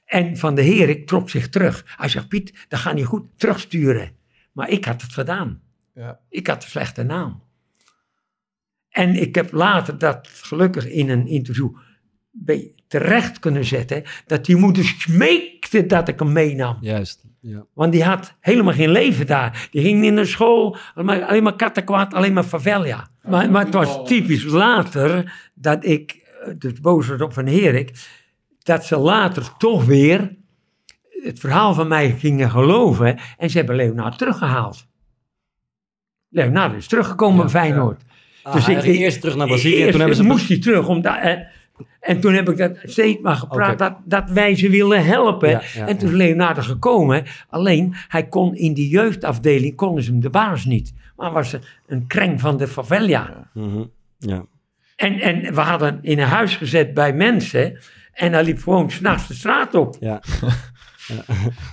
[0.06, 1.84] En Van de Herik trok zich terug.
[1.98, 4.12] Hij zegt, Piet, dat ga je goed terugsturen.
[4.52, 5.62] Maar ik had het gedaan.
[5.94, 6.20] Ja.
[6.30, 7.44] Ik had een slechte naam.
[8.90, 11.76] En ik heb later dat gelukkig in een interview
[12.88, 14.04] terecht kunnen zetten.
[14.26, 16.78] Dat die moeder smeekte dat ik hem meenam.
[16.82, 17.24] Juist.
[17.40, 17.66] Ja.
[17.74, 19.68] Want die had helemaal geen leven daar.
[19.72, 23.08] Die ging in de school, alleen maar, alleen maar kattenkwaad, alleen maar favela.
[23.24, 27.92] Maar, maar het was typisch later dat ik, eh, dus boos werd op Van Herik,
[28.66, 30.36] dat ze later toch weer
[31.24, 34.88] het verhaal van mij gingen geloven en ze hebben Leonard teruggehaald.
[36.30, 38.02] Leonard is teruggekomen bij Feyenoord.
[38.44, 40.24] Ah, hij ging eerst terug naar Brazilië en toen hebben ze...
[40.24, 40.88] moest hij terug.
[40.88, 41.38] Omdat, eh,
[42.00, 45.50] en toen heb ik dat steeds maar gepraat dat, dat wij ze willen helpen.
[45.50, 47.24] Ja, ja, en toen is Leonardo gekomen.
[47.50, 50.94] Alleen, hij kon in die jeugdafdeling, konden ze hem de baas niet.
[51.16, 53.50] Maar was een, een kreng van de favela.
[53.54, 53.84] Mhm.
[54.18, 54.46] Ja.
[54.96, 57.78] En, en we hadden in een huis gezet bij mensen.
[58.16, 59.98] En hij liep gewoon s'nachts de straat op.
[60.00, 60.22] Ja.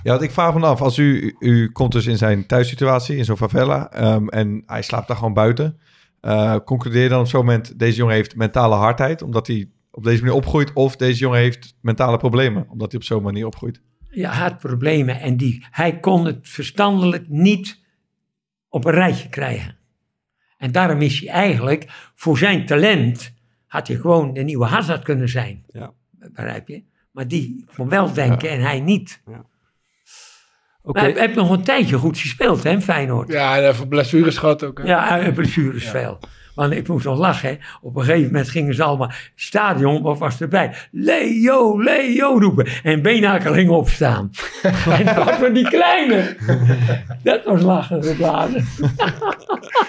[0.03, 3.25] Ja, want ik vraag me af, als u, u, komt dus in zijn thuissituatie, in
[3.25, 5.79] zo'n favela, ehm, en hij slaapt daar gewoon buiten.
[6.21, 10.03] eh, concludeer je dan op zo'n moment, deze jongen heeft mentale hardheid, omdat hij op
[10.03, 13.81] deze manier opgroeit, of deze jongen heeft mentale problemen, omdat hij op zo'n manier opgroeit?
[14.09, 15.19] Ja, hij had problemen.
[15.19, 17.79] En die, hij kon het verstandelijk niet
[18.69, 19.75] op een rijtje krijgen.
[20.57, 23.33] En daarom is hij eigenlijk, voor zijn talent,
[23.67, 25.63] had hij gewoon de nieuwe Hazard kunnen zijn.
[25.67, 25.93] Ja.
[26.31, 26.83] Begrijp je?
[27.11, 29.21] Maar die kon wel denken en hij niet.
[30.85, 31.01] Oké.
[31.01, 33.31] Maar hij heeft nog een tijdje goed gespeeld, hè, Feyenoord.
[33.31, 34.77] Ja, en even blessures gehad ook.
[34.77, 34.83] Hè?
[34.83, 36.19] Ja, blessures veel.
[36.55, 37.49] Want ik moest nog lachen.
[37.49, 37.55] hè.
[37.81, 39.11] Op een gegeven moment gingen ze allemaal...
[39.35, 40.75] Stadion wat was erbij.
[40.91, 42.67] Leo, Leo roepen.
[42.83, 44.31] En Beenhaker ging opstaan.
[44.97, 46.37] en dat was van die kleine.
[47.23, 48.65] dat was lachen geblazen.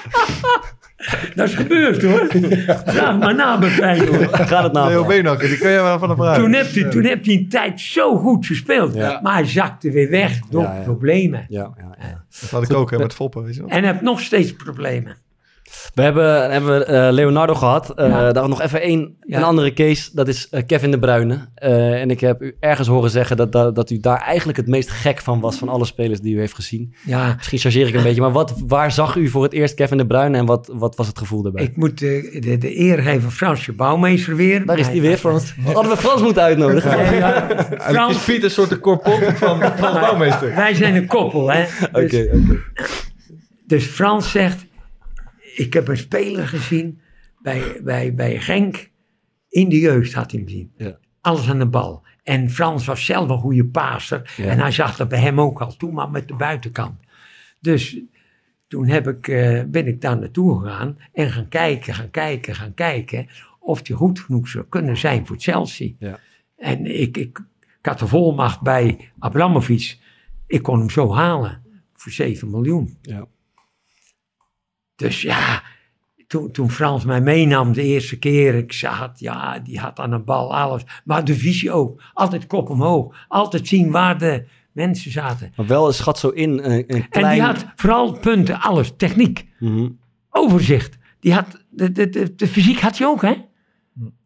[1.35, 2.27] dat is gebeurd hoor.
[2.87, 4.37] Vraag maar na bij Feyenoord.
[4.37, 4.89] Gaat het nou?
[4.89, 6.37] Leo Beenhakker, die kun je wel van de vraag.
[6.37, 8.95] Toen heeft, hij, toen heeft hij een tijd zo goed gespeeld.
[8.95, 9.21] Ja.
[9.23, 10.83] Maar hij zakte weer weg door Ja, ja.
[10.83, 11.47] problemen.
[11.49, 12.25] Ja, ja, ja.
[12.41, 13.71] Dat had ik ook hè, met Foppen, weet je wel.
[13.71, 15.17] En hij heeft nog steeds problemen.
[15.95, 17.91] We hebben, hebben eh, Leonardo gehad.
[17.95, 18.33] Eh, Ja.
[18.33, 19.37] Daar nog even één, Ja.
[19.39, 20.11] een andere case.
[20.13, 21.49] Dat is eh, Kevin de Bruyne.
[21.55, 24.67] Eh, en ik heb u ergens horen zeggen dat, dat, dat u daar eigenlijk het
[24.67, 26.95] meest gek van was van alle spelers die u heeft gezien.
[27.05, 29.97] Ja, Misschien chargeer ik een beetje, maar wat, waar zag u voor het eerst Kevin
[29.97, 31.65] de Bruyne en wat, wat was het gevoel daarbij?
[31.65, 34.67] Ik moet de, de, de eer geven Fransje Bouwmeester weer.
[34.67, 35.55] Daar is hij Hij- weer, Frans.
[35.73, 37.15] Hadden we Frans moeten uitnodigen?
[37.15, 40.55] Ja, is Frans, Piet een soort de corpot van, van de bouwmeester.
[40.55, 41.63] wij zijn een koppel, hè.
[41.93, 42.61] Oké, Dus, oké.
[43.67, 44.65] dus Frans zegt,
[45.57, 47.01] ik heb een speler gezien
[47.43, 48.91] bij, bij, bij Genk.
[49.49, 50.73] In de jeugd had hij hem gezien.
[50.77, 50.99] Ja.
[51.21, 52.03] Alles aan de bal.
[52.23, 54.35] En Frans was zelf een goede paaser.
[54.37, 54.45] Ja.
[54.45, 57.01] En hij zag dat bij hem ook al toe, maar met de buitenkant.
[57.61, 58.01] Dus
[58.67, 62.75] toen heb ik, eh, ben ik daar naartoe gegaan en gaan kijken, gaan kijken, gaan
[62.75, 63.27] kijken.
[63.61, 65.93] of hij goed genoeg zou kunnen zijn voor Chelsea.
[65.99, 66.19] Ja.
[66.57, 67.45] En ik, ik,
[67.79, 69.99] ik had de volmacht bij Abramovic.
[70.47, 72.99] Ik kon hem zo halen voor 7 miljoen.
[73.03, 73.27] Ja.
[74.97, 75.63] Dus ja,
[76.27, 80.25] toen, toen Frans mij meenam de eerste keer, ik zag ja, die had aan een
[80.25, 80.83] bal alles.
[81.05, 85.53] Maar de visie ook, altijd kop omhoog, altijd zien waar de mensen zaten.
[85.57, 87.27] Maar wel een schat zo in, een, een klein...
[87.27, 89.89] En die had vooral punten, alles, techniek, Mhm.
[90.31, 90.99] overzicht.
[91.21, 93.35] Die had, de, de, de, de fysiek had hij ook, hè?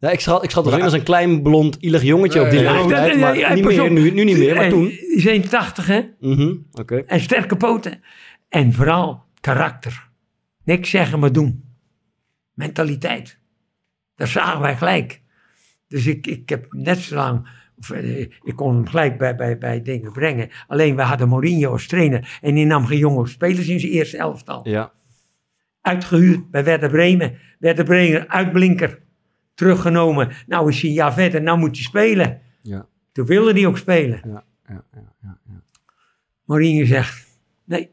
[0.00, 2.72] Ja, ik schat, ik schat er als een klein blond ielig jongetje op die Ja,
[2.72, 3.90] leeftijd, maar ja, niet meer, op.
[3.90, 4.84] nu, nu niet meer, maar En toen.
[4.84, 6.00] Die is 81, hè?
[6.20, 6.96] Mhm, Oké.
[7.06, 8.00] En sterke poten.
[8.48, 10.07] En vooral karakter.
[10.68, 11.64] Niks zeggen, maar doen.
[12.52, 13.38] Mentaliteit.
[14.14, 15.22] Dat zagen wij gelijk.
[15.86, 17.48] Dus ik, ik heb net zo lang...
[17.76, 20.50] of, eh, ik kon hem gelijk bij, bij, bij dingen brengen.
[20.66, 22.38] Alleen we hadden Mourinho als trainer.
[22.40, 24.68] En die nam geen jonge spelers in zijn eerste elftal.
[24.68, 24.92] Ja.
[25.80, 27.38] Uitgehuurd bij Werder Bremen.
[27.58, 28.98] Werder Bremen, uitblinker.
[29.54, 30.32] Teruggenomen.
[30.46, 32.40] Nou is hij een jaar verder, nou moet hij spelen.
[32.62, 32.88] Ja.
[33.12, 34.20] Toen wilde hij ook spelen.
[34.24, 35.62] Ja, ja, ja, ja, ja.
[36.44, 37.26] Mourinho zegt,
[37.64, 37.90] nee.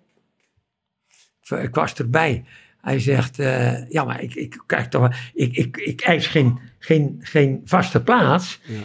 [1.49, 2.45] Ik was erbij.
[2.86, 7.17] Hij zegt, eh, ja, maar ik, ik krijg toch, ik, ik, ik eis geen, geen,
[7.19, 8.59] geen vaste plaats.
[8.65, 8.81] Ja.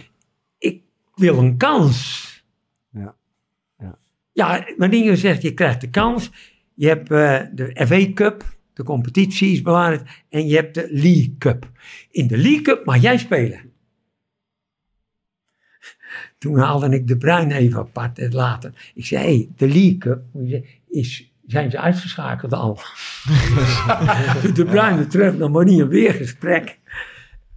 [0.59, 0.83] Ik
[1.15, 2.27] wil een kans.
[2.93, 3.17] Ja.
[3.79, 3.99] Ja.
[4.33, 6.31] Ja, Mourinho zegt, je krijgt de kans.
[6.75, 10.25] Je hebt eh, de FA Cup, de competitie is belangrijk.
[10.29, 11.71] En je hebt de League Cup.
[12.11, 13.73] In de League Cup mag jij spelen.
[16.39, 18.93] Toen haalde ik de Bruin even apart en later.
[18.95, 22.75] Ik zei, hey, de League Cup je is, zijn ze uitgeschakeld al.
[24.55, 26.79] de Bruin terug naar Mourinho, weer gesprek.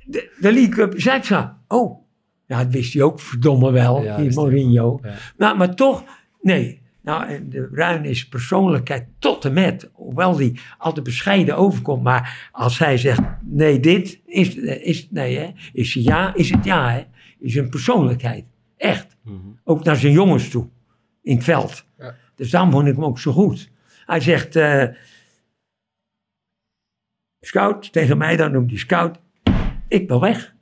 [0.06, 2.02] De, de League Cup, zei ze, oh.
[2.46, 5.00] Ja, dat wist hij ook verdomme wel, Ja, die Mourinho.
[5.04, 5.14] Ja.
[5.38, 6.04] Nou, maar toch,
[6.42, 6.82] nee.
[7.02, 9.90] Nou, en de Bruin is persoonlijkheid tot en met.
[9.94, 12.04] Hoewel die altijd bescheiden overkomt.
[12.04, 15.52] Maar als hij zegt, nee, dit is, is het nee, hè.
[15.74, 17.04] Is het ja, is het ja, hè.
[17.40, 18.46] Is een persoonlijkheid.
[18.78, 19.18] Echt.
[19.24, 19.38] Mhm.
[19.64, 20.68] Ook naar zijn jongens toe.
[21.22, 21.86] In het veld.
[21.98, 22.16] Ja.
[22.36, 23.72] Dus daarom vond ik hem ook zo goed.
[24.06, 24.84] Hij zegt, eh,
[27.42, 29.20] scout, tegen mij dan noemt hij scout.
[29.88, 30.54] Ik ben weg.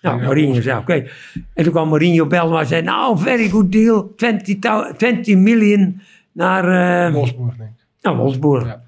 [0.00, 1.08] Nou, Mourinho zei, oké.
[1.54, 4.14] En toen kwam Mourinho bellen maar zei, nou, very good deal.
[4.14, 6.00] 20, thou- 20 miljoen
[6.32, 6.64] naar
[7.06, 7.86] eh Wolfsburg, denk ik.
[8.02, 8.66] naar Wolfsburg.
[8.66, 8.82] Ja.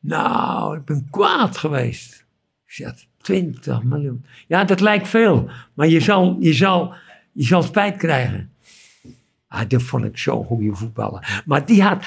[0.00, 2.24] Nou, ik ben kwaad geweest.
[2.66, 4.24] Ik zeg, 20 miljoen.
[4.46, 5.50] Ja, dat lijkt veel.
[5.74, 6.94] Maar je zal, je zal,
[7.32, 8.52] je zal spijt krijgen.
[9.48, 11.42] Ah, dat vond ik zo'n goede voetballer.
[11.46, 12.04] Maar die had,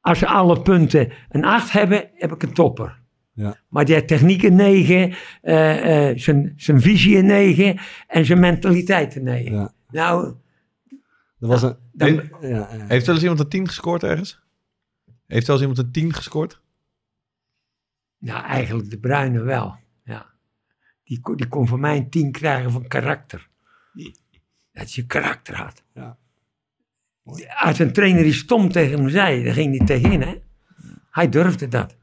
[0.00, 2.98] als ze alle punten een 8 hebben, heb ik een topper.
[3.32, 3.56] Ja.
[3.68, 8.40] Maar die had techniek een 9, eh, eh, zijn, zijn visie een 9 en zijn
[8.40, 9.52] mentaliteit een 9.
[9.52, 9.72] Ja.
[9.90, 10.34] Nou,
[11.38, 11.76] Dat was een...
[11.92, 12.68] dan, Ja, ja.
[12.86, 14.40] Heeft wel eens iemand een 10 gescoord ergens?
[15.26, 16.60] Heeft wel eens iemand een 10 gescoord?
[18.18, 19.76] Nou, eigenlijk de Bruine wel.
[20.04, 20.26] Ja.
[21.04, 23.48] Die, kon- die kon van mij een tien krijgen van karakter.
[24.72, 25.84] Dat je karakter had.
[25.94, 26.18] Ja.
[27.58, 30.34] Als een trainer die stom tegen hem zei, dan ging hij tegenin, hè.
[31.10, 31.96] Hij durfde dat.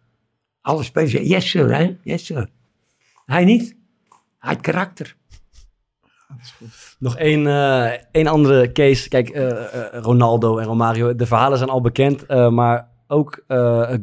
[0.61, 1.97] Alle spelers zeiden, yes sir, hè.
[2.03, 2.49] Yes sir.
[3.25, 3.75] Hij niet.
[4.39, 5.15] Hij had karakter.
[6.99, 9.09] Nog één, eh, één andere case.
[9.09, 12.27] Kijk, eh, eh, Ronaldo en Romario, de verhalen zijn al bekend.
[12.27, 13.43] maar ook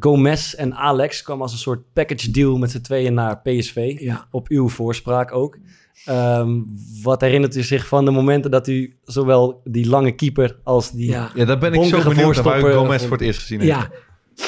[0.00, 3.96] Gomez en Alex kwamen als een soort package deal met z'n tweeën naar PSV.
[3.98, 4.26] Ja.
[4.30, 5.58] Op uw voorspraak ook.
[6.04, 6.60] Ehm,
[7.02, 11.10] wat herinnert u zich van de momenten dat u zowel die lange keeper als die...
[11.10, 11.30] Ja.
[11.34, 13.26] Ja, daar ben ik zo Bonkige benieuwd naar waar u voorstopper Gomez van- voor het
[13.26, 13.72] eerst gezien heeft.
[13.72, 13.90] Ja,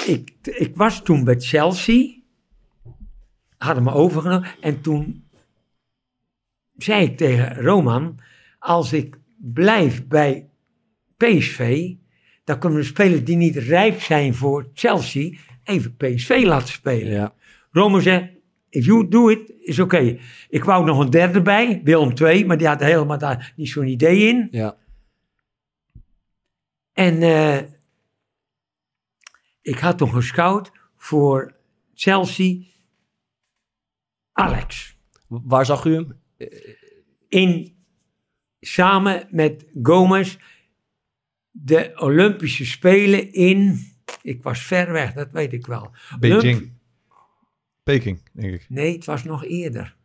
[0.06, 2.14] ik, ik was toen bij Chelsea.
[3.58, 4.48] Hadden me overgenomen.
[4.60, 5.24] En toen
[6.76, 8.18] zei ik tegen Roman,
[8.58, 10.48] als ik blijf bij
[11.16, 11.90] PSV,
[12.44, 17.12] dan kunnen we spelers die niet rijp zijn voor Chelsea, even PSV laten spelen.
[17.12, 17.34] Ja.
[17.70, 18.35] Roman zei,
[18.76, 20.18] if you do it, is oké.
[20.48, 23.86] Ik wou nog een derde bij, Willem II, maar die had helemaal daar niet zo'n
[23.86, 24.48] idee in.
[24.50, 24.76] ja.
[26.92, 27.58] En eh,
[29.62, 31.54] ik had toen gescout voor
[31.94, 32.62] Chelsea
[34.32, 34.96] Alex.
[35.28, 36.12] Waar zag u hem?
[37.28, 37.76] In,
[38.60, 40.36] samen met Gomez
[41.50, 43.78] de Olympische Spelen in,
[44.22, 45.90] ik was ver weg, dat weet ik wel.
[46.20, 46.42] Beijing.
[46.42, 46.74] Olymp-
[47.86, 48.66] Peking, denk ik.
[48.68, 49.96] Nee, het was nog eerder.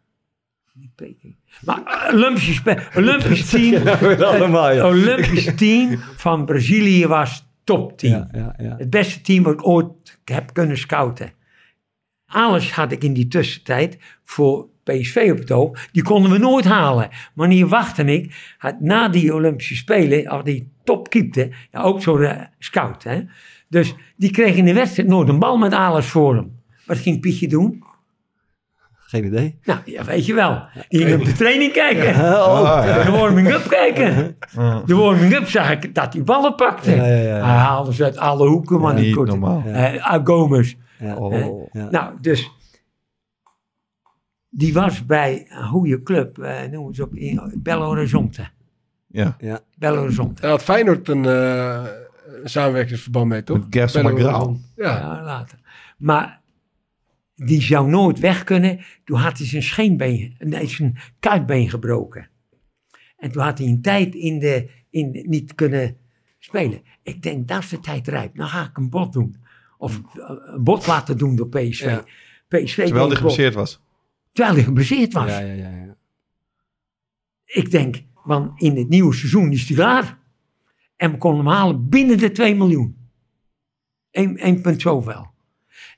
[0.74, 1.36] Niet Peking.
[1.66, 3.88] Maar eh, Olympische Spelen, Olympisch team,
[4.22, 4.88] allemaal, ja.
[4.88, 8.28] Olympisch team van Brazilië was topteam.
[8.32, 8.76] Ja, ja.
[8.78, 11.32] Het beste team wat ik ooit heb kunnen scouten.
[12.26, 15.88] Alles had ik in die tussentijd voor PSV op het oog.
[15.92, 17.10] Die konden we nooit halen.
[17.34, 18.56] Maar hier wachtte ik.
[18.58, 23.04] Had na die Olympische Spelen, al die topkeepte, ja, ook zo'n eh, scout.
[23.04, 23.22] Hè?
[23.68, 26.60] Dus die kreeg in de wedstrijd nooit een bal met alles voor hem.
[26.86, 27.84] Wat ging Pietje doen?
[28.94, 29.60] Geen idee.
[29.64, 30.64] Nou, ja, weet je wel.
[30.90, 32.16] Die ging op de training kijken.
[32.16, 34.38] Ah, De warming-up kijken.
[34.52, 34.82] ja.
[34.86, 36.92] De warming-up zag ik dat hij ballen pakte.
[36.96, 37.46] Ja, ja, ja, ja.
[37.46, 38.96] Hij haalde ze uit alle hoeken, man.
[38.96, 39.32] die Niet korte.
[39.38, 39.64] normaal.
[40.24, 40.76] Gomez.
[41.00, 41.16] Ja.
[41.16, 41.68] Oh.
[41.72, 41.90] Ja.
[41.90, 42.52] Nou, dus...
[44.50, 48.48] Die was bij een goede club, eh noemen ze op, in Belo Horizonte.
[49.08, 49.38] Ja,
[49.78, 50.42] Belo Horizonte.
[50.42, 51.84] Daar had Feyenoord een eh,
[52.44, 53.58] een samenwerkingsverband mee, toch?
[53.58, 54.64] met Gerson.
[54.76, 54.98] Ja.
[54.98, 55.58] Ja, later.
[55.98, 56.41] Maar
[57.46, 58.80] die zou nooit weg kunnen.
[59.04, 62.30] Toen had hij zijn scheenbeen, nee, zijn kuitbeen gebroken.
[63.18, 65.98] En toen had hij een tijd in de, in de- niet kunnen
[66.40, 66.82] spelen.
[67.04, 68.36] Ik denk, dat is de tijd rijp.
[68.36, 69.36] Dan ga ik een bot doen.
[69.78, 71.84] Of eh, een bot laten doen door PSV.
[71.84, 72.04] Ja.
[72.48, 73.82] PSV Terwijl hij geblesseerd was.
[74.32, 75.30] Terwijl hij geblesseerd was.
[75.30, 75.96] Ja, ja, ja, ja.
[77.46, 80.18] Ik denk, want in het nieuwe seizoen is hij klaar.
[80.96, 82.98] En we konden hem halen binnen de 2 miljoen.
[84.12, 85.30] 1, 1 punt zoveel.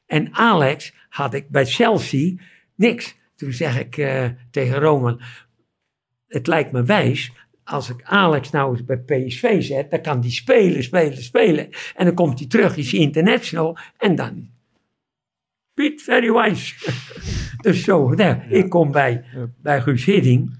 [0.06, 2.34] En Alex had ik bij Chelsea
[2.76, 3.16] niks.
[3.36, 5.22] Toen zeg ik eh, tegen Roman,
[6.28, 7.32] het lijkt me wijs,
[7.64, 11.70] als ik Alex nou eens bij PSV zet, dan kan die spelen, spelen, spelen.
[11.96, 14.50] En dan komt hij terug, is hij international, en dan...
[15.74, 16.92] Piet, very wise.
[17.62, 19.24] dus zo, nou, ik kom bij,
[19.62, 20.60] bij Guus Hidding.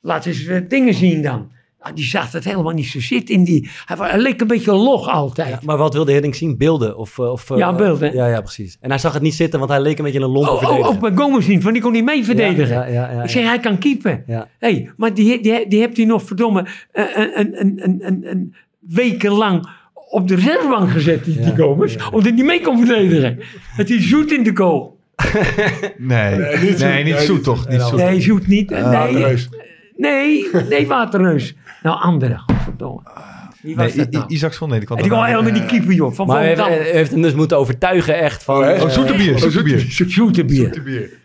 [0.00, 1.52] Laat eens eh, dingen zien dan.
[1.82, 3.70] Nou, die zag het helemaal niet zo zitten in die...
[3.84, 5.48] Hij, leek een beetje log altijd.
[5.48, 6.56] Ja, maar wat wilde Hiddink zien?
[6.56, 6.96] Beelden?
[6.96, 8.14] Of, eh, of, eh, Ja, beelden.
[8.14, 8.76] Ja, ja, precies.
[8.80, 10.60] En hij zag het niet zitten, want hij leek een beetje een lompe Oh, oh,
[10.60, 10.92] verdediger.
[10.94, 12.74] ook bij Gomez niet, want die kon niet mee verdedigen.
[12.74, 14.22] Ja, ja, ja, ja, Ik zeg, hij kan keepen.
[14.26, 14.48] Ja.
[14.58, 18.54] hey, maar die, die, die hebt hij nog verdomme eh, een, een, een, een, een
[18.80, 19.68] wekenlang
[20.10, 23.38] op de reservebank gezet, die, die Ja, Gomez, omdat hij niet mee kon verdedigen.
[23.76, 24.98] Het is zoet in de goal.
[25.98, 26.88] Nee, nee, niet zoet.
[26.88, 27.68] niet Nee, zoet niet toch?
[27.68, 27.98] Niet zoet.
[27.98, 28.70] Nee, zoet niet.
[28.70, 29.48] nee, Waterreus.
[30.00, 31.54] Nee, nee, Waterreus.
[31.82, 33.00] Nou, andere, godverdomme.
[33.62, 34.24] Wie was Nee, dat nou?
[34.28, 36.12] I- Isaacson, nee, die kwam En die kwam helemaal die keeper, joh.
[36.12, 36.84] Van Maar hij heeft, Volendam.
[36.86, 38.56] hij heeft hem dus moeten overtuigen echt van...
[38.56, 39.78] Oh, Oh, zoeterbier, Oh, zoeterbier.
[39.88, 40.82] Zoete bier.
[40.84, 41.18] bier.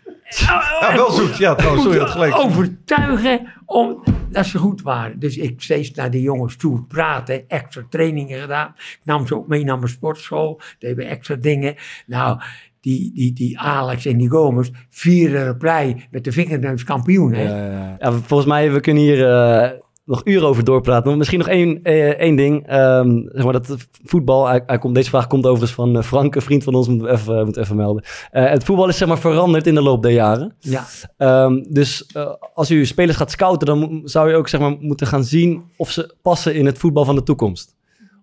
[0.80, 1.36] Ja, wel zoet.
[1.36, 2.34] Ja, trouwens, sorry, dat gelijk.
[2.38, 5.18] overtuigen om, dat ze goed waren.
[5.18, 8.72] Dus ik steeds naar de jongens toe praten, extra trainingen gedaan.
[8.76, 11.74] Ik nam ze ook mee naar mijn sportschool, deden we extra dingen.
[12.06, 12.40] Nou,
[12.86, 17.32] die, die, die Alex en die Gomez vieren blij met de vingerneus kampioen.
[17.32, 17.42] Hè?
[17.42, 17.96] Ja, ja.
[17.98, 19.70] Ja, volgens mij, we kunnen hier eh,
[20.04, 21.08] nog uren over doorpraten.
[21.08, 22.66] Maar Misschien nog één, eh, één ding.
[22.66, 26.34] Ehm, zeg maar dat voetbal, hij, hij komt, deze vraag komt overigens van eh, Frank,
[26.34, 28.04] een vriend van ons, moet even, moet even melden.
[28.30, 30.54] Het voetbal is zeg maar veranderd in de loop der jaren.
[30.58, 30.84] Ja.
[31.16, 32.14] Ehm, dus
[32.54, 35.90] als u spelers gaat scouten, dan zou je ook zeg maar, moeten gaan zien of
[35.90, 37.74] ze passen in het voetbal van de toekomst.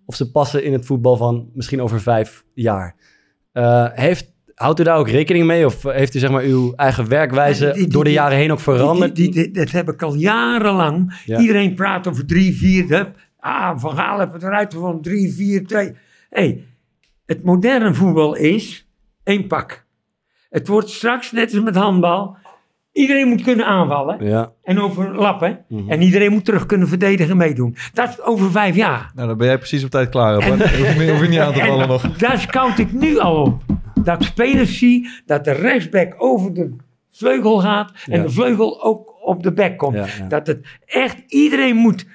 [0.06, 2.96] Of ze passen in het voetbal van misschien over vijf jaar.
[3.94, 5.66] Heeft, houdt u daar ook rekening mee?
[5.66, 8.52] Of heeft u zeg maar, uw eigen werkwijze Die- die- door de die- jaren heen
[8.52, 9.16] ook veranderd?
[9.16, 11.20] Die, die, die- dat heb ik al jarenlang.
[11.24, 11.38] Ja.
[11.38, 12.88] Iedereen praat over drie, vier.
[12.88, 13.16] Hup.
[13.40, 15.92] Ah, Van Gaal heeft het eruit van drie, vier, twee.
[16.30, 16.64] hey,
[17.26, 18.88] het moderne voetbal is
[19.24, 19.84] één pak.
[20.50, 22.36] Het wordt straks, net als met handbal,
[22.92, 24.52] iedereen moet kunnen aanvallen Ja.
[24.62, 25.64] en overlappen.
[25.68, 25.90] Mhm.
[25.90, 27.76] En iedereen moet terug kunnen verdedigen en meedoen.
[27.92, 29.10] Dat is over vijf jaar.
[29.14, 30.38] Nou, dan ben jij precies op tijd klaar.
[30.38, 32.16] En, hoef, je, niet aan te vallen En nog.
[32.16, 33.62] daar scout ik nu al op.
[34.04, 36.76] Dat spelers zie dat de rechtsback over de
[37.10, 38.22] vleugel gaat en Ja.
[38.22, 39.94] de vleugel ook op de back komt.
[39.94, 40.28] Ja, ja.
[40.28, 42.06] Dat het echt iedereen moet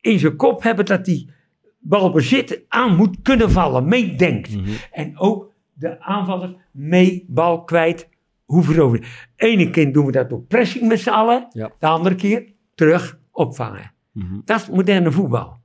[0.00, 1.30] in zijn kop hebben dat die
[1.78, 4.56] balbezit aan moet kunnen vallen, meedenkt.
[4.56, 4.70] Mhm.
[4.92, 8.08] En ook de aanvallers mee bal kwijt
[8.44, 9.06] hoeven veroveren.
[9.36, 11.46] Ene keer doen we dat door pressing met z'n allen,
[11.78, 13.92] de andere keer terug opvangen.
[14.12, 14.34] Mhm.
[14.44, 15.58] Dat is moderne voetbal.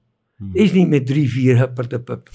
[0.54, 2.30] Is niet met drie, vier hupper de pup.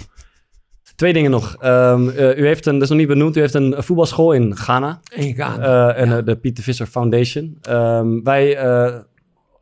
[0.97, 1.57] Twee dingen nog.
[1.61, 4.57] Ehm, eh, u heeft een, dat is nog niet benoemd, u heeft een voetbalschool in
[4.57, 5.01] Ghana.
[5.14, 5.61] En gaan.
[5.62, 6.22] eh, en Ja.
[6.22, 7.59] de Pieter Visser Foundation.
[7.62, 8.94] Ehm, wij, eh,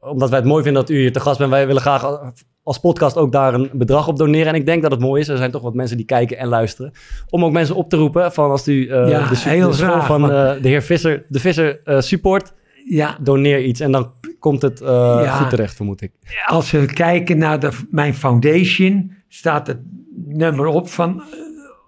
[0.01, 2.33] omdat wij het mooi vinden dat u hier te gast bent, wij willen graag
[2.63, 4.47] als podcast ook daar een bedrag op doneren.
[4.47, 5.29] En ik denk dat het mooi is.
[5.29, 6.93] Er zijn toch wat mensen die kijken en luisteren.
[7.31, 10.07] Om ook mensen op te roepen van als u Ja, de, heel de school graag,
[10.07, 12.53] van de heer Visser, de Visser support,
[12.89, 13.81] ja, doneer iets.
[13.81, 15.31] En dan komt het Ja.
[15.31, 16.13] goed terecht, vermoed ik.
[16.47, 19.79] als we kijken naar de, mijn foundation, staat het
[20.17, 21.27] nummer op van eh,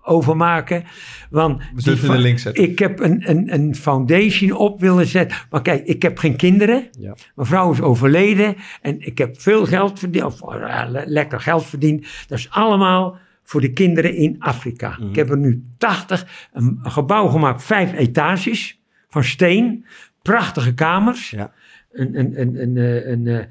[0.02, 0.84] overmaken.
[1.30, 2.64] Want We die zullen het in de fa- link zetten.
[2.64, 5.38] ik heb een, een, een foundation op willen zetten.
[5.50, 6.88] Maar kijk, ik heb geen kinderen.
[6.98, 7.14] Ja.
[7.34, 8.56] Mijn vrouw is overleden.
[8.82, 10.24] En ik heb veel geld verdiend.
[10.24, 12.06] Of eh, le- lekker geld verdiend.
[12.28, 14.96] Dat is allemaal voor de kinderen in Afrika.
[14.98, 15.08] Mhm.
[15.08, 16.48] Ik heb er nu 80.
[16.52, 18.80] Een, een gebouw gemaakt, vijf etages.
[19.08, 19.84] Van steen.
[20.22, 21.30] Prachtige kamers.
[21.30, 21.52] Ja.
[21.92, 23.44] Een, een, een, een, eh, een, eh,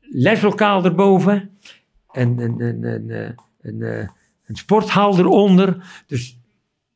[0.00, 1.50] leslokaal erboven.
[2.12, 4.10] En een, een, een, een,
[4.48, 5.76] een sporthal eronder.
[6.06, 6.40] Dus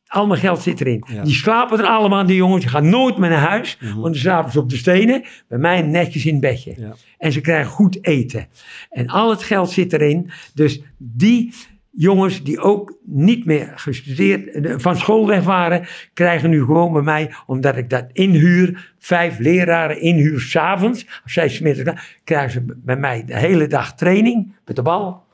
[0.07, 1.05] allemaal geld zit erin.
[1.07, 1.23] Ja.
[1.23, 2.61] Die slapen er allemaal, die jongens.
[2.61, 3.79] Die gaan nooit meer naar huis.
[3.81, 3.93] Mhm.
[3.93, 5.25] Want dan slapen ze op de stenen.
[5.49, 6.75] Bij mij netjes in het bedje.
[6.77, 6.95] Ja.
[7.19, 8.49] En ze krijgen goed eten.
[8.91, 10.31] En al het geld zit erin.
[10.55, 11.53] Dus die
[11.91, 17.03] jongens die ook niet meer gestudeerd, eh, van school weg waren, krijgen nu gewoon bij
[17.03, 22.97] mij, omdat ik dat inhuur, vijf leraren inhuur s'avonds, als zij smiddags, krijgen ze bij
[22.97, 25.25] mij de hele dag training met de bal,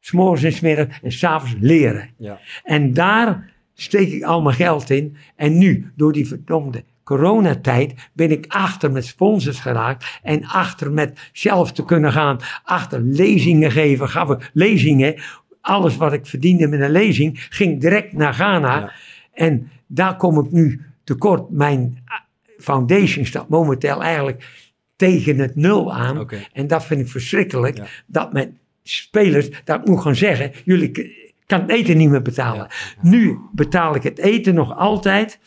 [0.00, 2.10] s'morgens en smiddags en s'avonds leren.
[2.18, 2.38] Ja.
[2.64, 5.16] En daar steek ik al mijn geld in.
[5.36, 10.18] En nu, door die verdomde coronatijd, ben ik achter met sponsors geraakt.
[10.22, 12.38] En achter met zelf te kunnen gaan.
[12.64, 14.08] Achter lezingen geven.
[14.08, 15.20] Gaf ik lezingen.
[15.60, 18.78] Alles wat ik verdiende met een lezing, ging direct naar Ghana.
[18.78, 18.92] Ja.
[19.32, 21.50] En daar kom ik nu tekort.
[21.50, 22.18] Mijn ah,
[22.58, 26.28] foundation staat momenteel eigenlijk tegen het nul aan.
[26.52, 27.76] En dat vind ik verschrikkelijk.
[27.76, 27.86] Ja.
[28.06, 28.58] Dat mijn
[28.90, 31.16] spelers, dat ik moet gaan zeggen, jullie
[31.46, 32.66] kan het eten niet meer betalen.
[32.68, 33.08] Ja.
[33.08, 35.38] Nu betaal ik het eten nog altijd.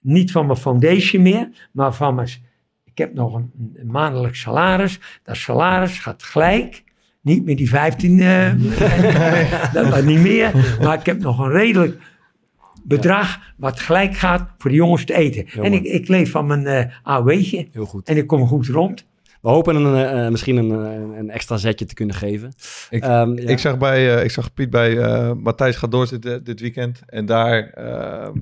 [0.00, 2.28] Niet van mijn foundation meer, maar van mijn...
[2.84, 5.00] Ik heb nog een, een maandelijk salaris.
[5.22, 6.84] Dat salaris gaat gelijk.
[7.20, 8.52] Niet meer die 15, eh,
[9.72, 10.78] dat was niet meer.
[10.82, 12.00] Maar ik heb nog een redelijk
[12.84, 15.44] bedrag wat gelijk gaat voor de jongens te eten.
[15.46, 17.68] Heel en ik, ik leef van mijn eh AOW'tje.
[17.72, 18.08] Heel goed.
[18.08, 19.06] En ik kom goed rond.
[19.40, 22.52] We hopen een, eh, eh, misschien een, eh, een extra zetje te kunnen geven.
[22.90, 23.48] Ik- Ehm, ja.
[23.48, 27.00] Ik, zag bij, eh, ik zag Piet bij eh, Matthijs gaat doorzitten dit weekend.
[27.06, 28.32] En daar ehm,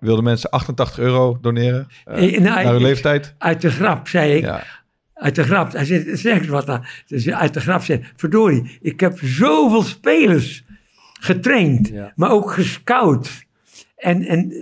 [0.00, 1.86] wilden mensen 88 euro doneren.
[2.04, 3.34] Eh, nou, naar hun ik- leeftijd.
[3.38, 4.42] Uit de grap, zei ik.
[4.44, 4.64] Ja.
[5.14, 5.72] Uit de grap.
[5.72, 6.84] Hij zegt, zeg eens wat dan.
[7.06, 10.64] Dus uit de grap zei verdorie, ik heb zoveel spelers
[11.20, 12.12] getraind, Ja.
[12.16, 13.44] maar ook gescout.
[13.96, 14.52] En, en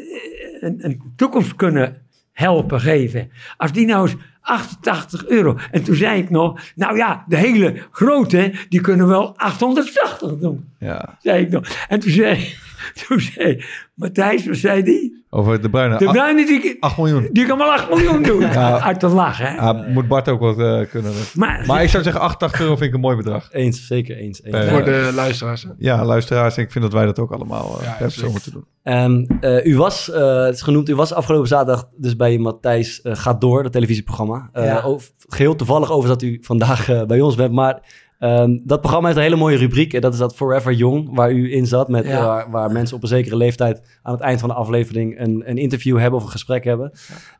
[0.60, 2.01] een, een toekomst kunnen
[2.32, 3.30] helpen geven.
[3.56, 5.58] Als die nou eens 88 euro.
[5.70, 10.68] En toen zei ik nog, nou ja, de hele grote, die kunnen wel 880 doen.
[10.78, 11.18] ja.
[11.22, 11.68] Zei ik nog.
[11.88, 12.54] En toen zei,
[13.06, 13.64] toen zei
[13.94, 15.20] Matthijs, wat zei die?
[15.30, 15.98] Over de Bruine.
[15.98, 17.28] De Bruine, die, 8 miljoen.
[17.32, 18.40] die kan wel 8 miljoen doen.
[18.52, 18.80] Ja.
[18.80, 19.56] Uit de lach, hè.
[19.56, 21.12] Ah, moet Bart ook wat eh, kunnen.
[21.34, 23.48] Maar, Maar ik zou zeggen 88 euro vind ik een mooi bedrag.
[23.52, 24.42] Eens, zeker eens.
[24.42, 24.54] eens.
[24.56, 25.62] Eh, Voor de luisteraars.
[25.62, 25.68] hè.
[25.78, 26.56] Ja, luisteraars.
[26.58, 28.64] Ik vind dat wij dat ook allemaal eh Ja, hebben zo moeten doen.
[28.82, 33.00] Ehm, eh, u was, eh, het is genoemd, u was afgelopen zaterdag dus bij Matthijs
[33.02, 34.48] eh, Gaat Door, dat televisieprogramma.
[34.52, 34.82] Eh, Ja.
[34.82, 37.82] over- geheel toevallig over dat u vandaag eh, bij ons bent, maar
[38.22, 39.92] ehm, dat programma heeft een hele mooie rubriek.
[39.94, 42.24] En dat is dat Forever Young, waar u in zat, met, Ja.
[42.26, 45.56] waar, waar mensen op een zekere leeftijd aan het eind van de aflevering een, een
[45.58, 46.92] interview hebben of een gesprek hebben.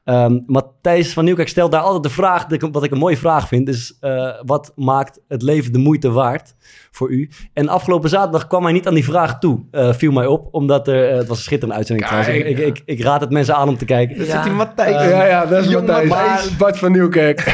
[0.04, 3.68] Ehm, Matthijs van Nieuwkerk stelt daar altijd de vraag, wat ik een mooie vraag vind,
[3.68, 6.54] is eh, wat maakt het leven de moeite waard
[6.90, 7.30] voor u?
[7.52, 10.88] En afgelopen zaterdag kwam hij niet aan die vraag toe, eh, viel mij op, omdat
[10.88, 12.22] er, eh, het was een schitterende uitzending Kijk.
[12.22, 12.48] trouwens.
[12.50, 14.16] Ik, ik, ik, ik raad het mensen aan om te kijken.
[14.16, 14.24] Ja.
[14.24, 14.90] zit die Matthijs.
[15.10, 16.56] ja, ja, dat is Matthijs.
[16.56, 17.40] Bart van Nieuwkerk.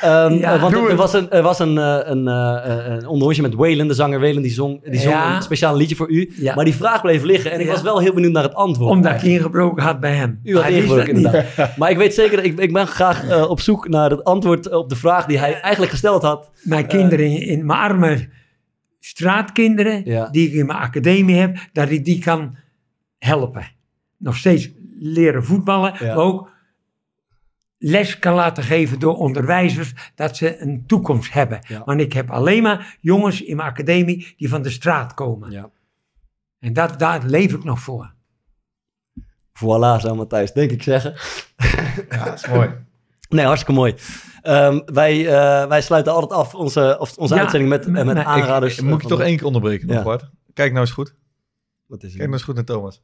[0.00, 0.54] Ehm, Ja.
[0.54, 0.98] eh, want Doe er, er het.
[1.00, 1.76] was een, er was een,
[2.10, 5.36] een, een onderhoortje met Waylon, de zanger Waylon, die zong, die zong Ja.
[5.36, 6.32] een speciaal liedje voor u.
[6.36, 6.54] Ja.
[6.54, 7.72] Maar die vraag bleef liggen en ik Ja.
[7.72, 8.90] was wel heel benieuwd naar het antwoord.
[8.90, 10.40] Omdat ik ingebroken had bij hem.
[10.44, 11.76] U had ingebroken, inderdaad.
[11.76, 14.70] Maar ik weet zeker, dat ik, ik ben graag eh, op zoek naar het antwoord
[14.72, 16.50] op de vraag die hij eigenlijk gesteld had.
[16.62, 18.28] Mijn kinderen, in, in mijn arme
[19.00, 20.28] straatkinderen, Ja.
[20.30, 22.56] die ik in mijn academie heb, dat ik die kan
[23.18, 23.66] helpen.
[24.18, 26.06] Nog steeds leren voetballen, Ja.
[26.14, 26.50] maar ook
[27.86, 31.58] les kan laten geven door onderwijzers, dat ze een toekomst hebben.
[31.68, 31.82] Ja.
[31.84, 35.50] Want ik heb alleen maar jongens in mijn academie die van de straat komen.
[35.50, 35.70] Ja.
[36.58, 38.12] En dat, daar leef ik nog voor.
[39.58, 41.14] Voilà, zou Matthijs, denk ik zeggen.
[42.10, 42.70] Ja, dat is mooi.
[43.28, 43.94] Nee, hartstikke mooi.
[44.42, 48.78] Ehm, wij, eh, wij sluiten altijd af onze, of onze Ja, uitzending met, met- aanraders.
[48.78, 50.02] Ik, moet ik van toch één keer onderbreken nog, Ja.
[50.02, 50.30] Bart?
[50.52, 51.14] Kijk nou eens goed.
[51.86, 52.10] Wat is het?
[52.16, 53.02] Kijk nou eens goed naar Thomas.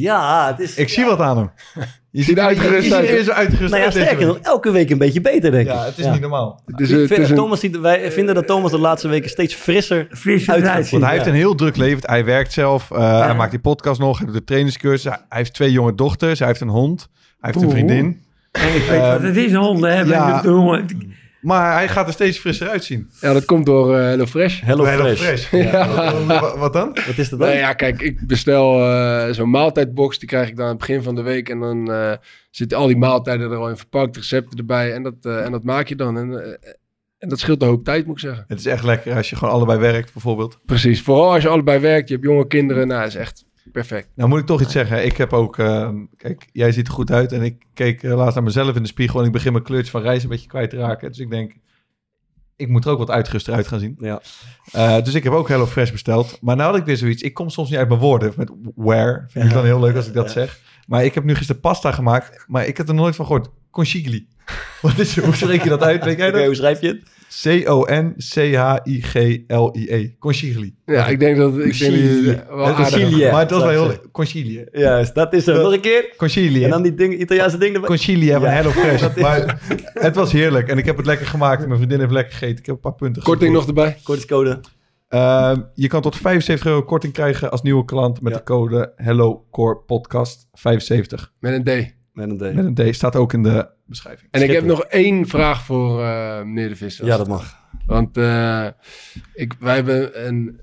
[0.00, 0.76] Ja, het is...
[0.76, 1.50] Ik zie wat aan hem.
[2.10, 3.24] Je Ziet er uitgerust je ziet er uit.
[3.24, 5.72] zo uitgerust Nou ja, uit deze sterker nog, elke week een beetje beter, denk ik.
[5.72, 6.62] Ja, het is niet normaal.
[6.66, 8.78] Het is, Ik een- vind- het is een- Thomas ziet, wij vinden dat Thomas de
[8.78, 10.62] laatste weken steeds frisser Fris Uitgevoerd.
[10.64, 10.90] eruit zien.
[11.00, 11.30] Want hij heeft Ja.
[11.30, 12.10] een heel druk leven.
[12.10, 12.90] Hij werkt zelf.
[12.90, 14.16] eh, Hij maakt die podcast nog.
[14.18, 15.04] Hij doet de trainingscursus.
[15.12, 16.38] Hij heeft twee jonge dochters.
[16.38, 17.08] Hij heeft een hond.
[17.40, 18.22] Hij heeft een vriendin.
[18.52, 20.14] En ik weet wat het is, honden hebben.
[20.14, 20.42] ja.
[21.40, 23.10] Maar hij gaat er steeds frisser uitzien.
[23.20, 24.60] Ja, dat komt door eh Hello Fresh.
[24.60, 24.84] Hello
[25.14, 25.50] Fresh.
[25.72, 26.14] Ja.
[26.26, 26.88] Wat- Wat dan?
[27.06, 27.48] Wat is dat dan?
[27.48, 30.18] Nee, ja, kijk, ik bestel eh, zo'n maaltijdbox.
[30.18, 31.48] Die krijg ik dan aan het begin van de week.
[31.48, 32.12] En dan eh,
[32.50, 34.16] zitten al die maaltijden er al in verpakt.
[34.16, 34.92] Recepten erbij.
[34.92, 36.16] En dat, eh, en dat maak je dan.
[36.18, 36.58] En,
[37.18, 38.44] en dat scheelt een hoop tijd, moet ik zeggen.
[38.48, 40.58] Het is echt lekker als je gewoon allebei werkt, bijvoorbeeld.
[40.66, 41.02] Precies.
[41.02, 42.08] Vooral als je allebei werkt.
[42.08, 42.88] Je hebt jonge kinderen.
[42.88, 44.08] Nou, dat is echt perfect.
[44.14, 45.04] Nou moet ik toch iets zeggen.
[45.04, 45.58] Ik heb ook...
[45.58, 47.32] eh, kijk, jij ziet er goed uit.
[47.32, 49.20] En ik keek eh, laatst naar mezelf in de spiegel.
[49.20, 51.08] En ik begin mijn kleurtje van reis een beetje kwijt te raken.
[51.08, 51.52] Dus ik denk...
[52.56, 53.96] Ik moet er ook wat uitgeruster uit gaan zien.
[53.98, 54.20] Ja.
[54.72, 56.38] Eh, dus ik heb ook Hello Fresh besteld.
[56.40, 57.22] Maar nou had ik weer zoiets.
[57.22, 58.32] Ik kom soms niet uit mijn woorden.
[58.36, 59.24] Met where.
[59.28, 60.60] Vind ik dan heel leuk als ik dat zeg.
[60.86, 62.44] Maar ik heb nu gisteren pasta gemaakt.
[62.46, 63.48] Maar ik heb er nooit van gehoord.
[63.70, 64.28] Conchigli.
[64.82, 66.04] Wat is Hoe spreek je dat uit?
[66.04, 66.44] Weet jij dat?
[66.44, 67.02] hoe schrijf je het?
[68.78, 70.10] C-O-N-C-H-I-G-L-I-E.
[70.18, 70.74] Conchigli.
[70.86, 71.58] Ja, ik denk dat...
[71.58, 72.56] Ik denk dat je- wel.
[73.30, 73.92] Maar het was wel heel...
[74.12, 74.64] Conchigli.
[74.72, 75.56] Juist, dat is hem.
[75.56, 76.12] Nog een keer.
[76.16, 76.64] Conchigli.
[76.64, 77.88] En dan die ding, Italiaanse ding erbij.
[77.88, 78.54] Conchigli hebben Ja.
[78.56, 79.16] Hello Fresh.
[79.16, 79.60] Maar
[79.94, 80.68] het was heerlijk.
[80.68, 81.60] En ik heb het lekker gemaakt.
[81.62, 82.58] En mijn vriendin heeft lekker gegeten.
[82.58, 83.96] Ik heb een paar punten Korting nog erbij.
[84.02, 84.60] Kortingscode.
[85.08, 88.38] Ehm, je kan tot 75 euro korting krijgen als nieuwe klant met Ja.
[88.38, 91.32] de code HelloCorePodcast75.
[91.40, 91.96] Met een D.
[92.18, 92.54] Met een D.
[92.54, 94.28] Met een D staat ook in de beschrijving.
[94.30, 97.06] En ik heb nog één vraag voor eh, meneer de Visser.
[97.06, 97.56] Ja, dat mag.
[97.86, 98.66] Want eh,
[99.34, 100.60] ik, wij hebben een,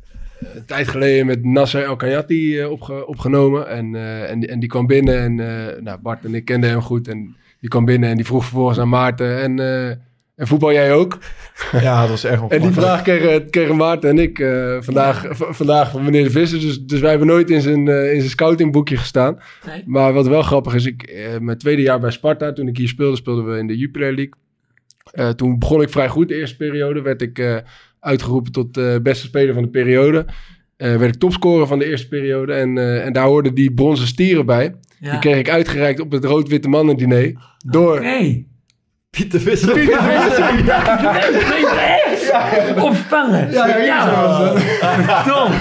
[0.53, 3.67] een tijd geleden met Nasser El Kayati eh, opge- opgenomen.
[3.67, 6.69] En, eh, en, die, en die kwam binnen en eh, nou, Bart en ik kenden
[6.69, 7.07] hem goed.
[7.07, 9.41] En die kwam binnen en die vroeg vervolgens aan Maarten.
[9.41, 9.95] En, eh,
[10.35, 11.17] en voetbal jij ook?
[11.71, 15.91] Ja, dat was erg En die vraag kregen, kregen Maarten en ik eh, vandaag, vandaag
[15.91, 16.59] van meneer de Visser.
[16.59, 19.39] Dus, dus wij hebben nooit in zijn, eh, in zijn scoutingboekje gestaan.
[19.65, 19.83] Nee.
[19.85, 22.87] Maar wat wel grappig is, ik, eh, mijn tweede jaar bij Sparta, toen ik hier
[22.87, 24.33] speelde, speelden we in de Jupiler League.
[25.11, 27.01] Eh, toen begon ik vrij goed de eerste periode.
[27.01, 27.55] Werd ik eh,
[27.99, 30.25] uitgeroepen tot eh, beste speler van de periode.
[30.77, 32.53] Eh, werd ik topscorer van de eerste periode.
[32.53, 34.75] En, eh, en daar hoorden die bronzen stieren bij.
[34.99, 35.11] Ja.
[35.11, 37.33] Die kreeg ik uitgereikt op het rood-witte mannen diner.
[37.65, 38.01] Door...
[39.15, 39.27] Oké.
[39.27, 39.71] Pieter Visser.
[42.83, 43.51] Opspannen.
[43.51, 44.53] Ja, ja.
[45.23, 45.55] Verdomme.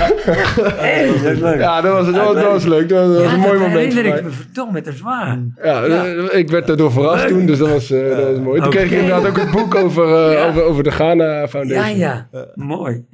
[0.76, 1.58] Hey, dat is leuk.
[1.60, 2.88] Ja, dat was, dat was, dat was leuk.
[2.88, 3.92] Dat was, dat was Ja, een mooi dat moment.
[3.94, 5.38] herinner voor ik me verdomme, dat is waar.
[5.62, 8.60] Ja, eh, ik werd daardoor verrast toen, dus dat was, eh, dat was mooi.
[8.60, 9.00] Toen kreeg ik Oké.
[9.00, 10.46] inderdaad ook het boek over, eh, Ja.
[10.48, 11.96] over, over de Ghana Ja, Foundation.
[11.98, 12.26] ja.
[12.54, 13.04] Mooi.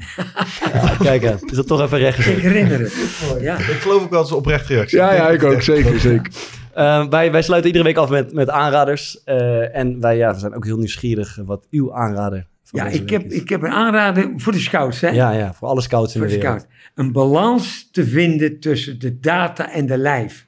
[1.02, 2.92] Kijk, hè, is dat toch even recht Ik herinner het.
[3.40, 3.54] Ja.
[3.56, 4.98] Ik geloof ook wel dat ze oprecht reactie.
[4.98, 5.62] Ja, ja, ik ook.
[5.62, 6.32] Zeker, zeker.
[6.74, 9.24] Eh, wij, wij sluiten iedere week af met, met aanraders.
[9.24, 13.22] Eh, en wij ja, we zijn ook heel nieuwsgierig wat uw aanrader Ja, ik heb,
[13.22, 15.08] ik heb een aanrader voor de scouts, hè?
[15.08, 16.60] Ja, ja, voor alle scouts in voor de de wereld.
[16.60, 16.76] scout.
[16.94, 20.46] Een balans te vinden tussen de data en de lijf.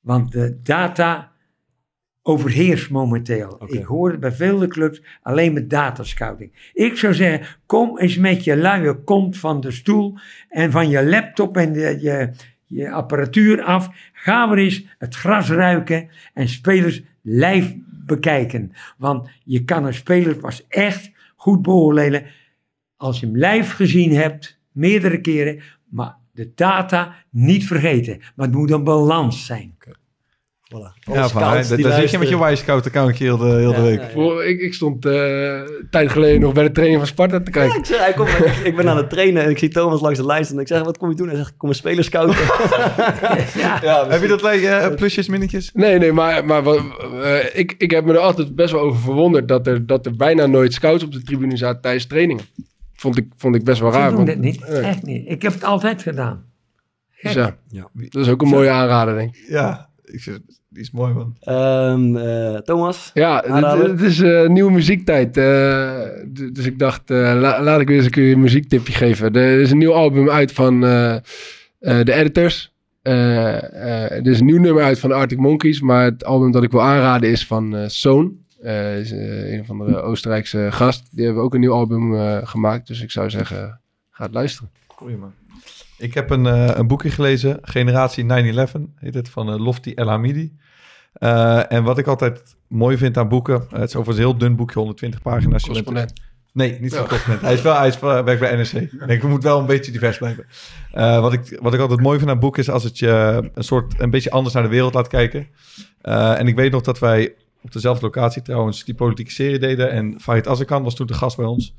[0.00, 1.32] Want de data
[2.26, 3.62] overheerst momenteel.
[3.66, 6.70] Ik hoor het bij vele clubs alleen met datascouting.
[6.72, 10.18] Ik zou zeggen, kom eens met je luie kont van de stoel
[10.48, 12.30] en van je laptop en de, je,
[12.66, 14.10] je apparatuur af.
[14.12, 17.74] Ga weer eens het gras ruiken en spelers lijf
[18.06, 18.72] bekijken.
[18.96, 22.26] Want je kan een speler pas echt goed beoordelen
[22.96, 28.20] als je hem live gezien hebt, meerdere keren, maar de data niet vergeten.
[28.36, 29.76] Maar het moet een balans zijn.
[30.74, 31.12] Voilà.
[31.12, 33.98] Ja, daar zit je met je accountje heel de, heel de week.
[34.00, 34.10] ja, ja.
[34.12, 37.44] Voor, ik, ik stond eh, een tijd geleden nog bij de training van Sparta te
[37.44, 37.78] Ja, kijken.
[37.78, 40.18] ik, zeg, hij komt, ik, ik ben aan het trainen en ik zie Thomas langs
[40.18, 41.26] de lijst en ik zeg, wat kom je doen?
[41.28, 42.36] Hij zegt, ik kom een speler scouten.
[43.82, 45.70] Ja, Heb je dat eh, plusjes, minnetjes?
[45.72, 46.80] Nee, nee, maar, maar wat,
[47.22, 50.16] eh, ik, ik heb me er altijd best wel over verwonderd dat er, dat er
[50.16, 52.44] bijna nooit scouts op de tribune zaten tijdens trainingen.
[52.94, 54.24] Vond ik, vond ik best wel raar.
[54.24, 54.62] dat niet.
[54.64, 55.28] Echt niet.
[55.30, 56.44] Ik heb het altijd gedaan.
[57.22, 57.88] dus ja, Ja.
[57.92, 59.44] dat is ook een mooie aanrader, denk ik.
[59.48, 60.38] Ja, ik zeg,
[60.74, 61.36] die is mooi, man.
[61.40, 63.10] Ehm, eh, Thomas?
[63.14, 65.36] Ja, het, is eh, nieuwe muziektijd.
[65.36, 66.00] eh,
[66.34, 69.32] d- dus ik dacht, eh, la- laat ik weer eens een keer een muziektipje geven.
[69.34, 71.20] Er is een nieuw album uit van eh, eh,
[71.80, 72.72] de Editors.
[73.02, 75.80] Eh, eh, er is een nieuw nummer uit van Arctic Monkeys.
[75.80, 78.42] Maar het album dat ik wil aanraden is van eh Soon.
[78.62, 81.08] Eh, is, een van de Oostenrijkse gast.
[81.16, 82.86] Die hebben ook een nieuw album eh, gemaakt.
[82.86, 84.70] Dus ik zou zeggen, ga het luisteren.
[84.86, 85.32] Goeie, man.
[85.98, 90.08] Ik heb een, eh, een boekje gelezen, Generatie 9-11, heet het, van eh, Lofty El
[90.08, 90.52] Hamidi.
[91.14, 94.38] Eh, en wat ik altijd mooi vind aan boeken, eh, het is overigens een heel
[94.38, 95.62] dun boekje, 120 pagina's.
[95.64, 96.12] Correspondent.
[96.52, 97.06] Nee, niet zo'n Ja.
[97.06, 97.44] correspondent.
[97.46, 98.72] Hij is wel, hij is wel, werkt bij NRC.
[98.72, 100.44] Ik denk, we moeten wel een beetje divers blijven.
[100.92, 103.64] Eh, wat, ik, wat ik altijd mooi vind aan boeken is als het je een
[103.64, 105.46] soort een beetje anders naar de wereld laat kijken.
[106.02, 109.90] En ik weet nog dat wij op dezelfde locatie trouwens die politieke serie deden.
[109.90, 111.74] En Farid Azarkan was toen de gast bij ons.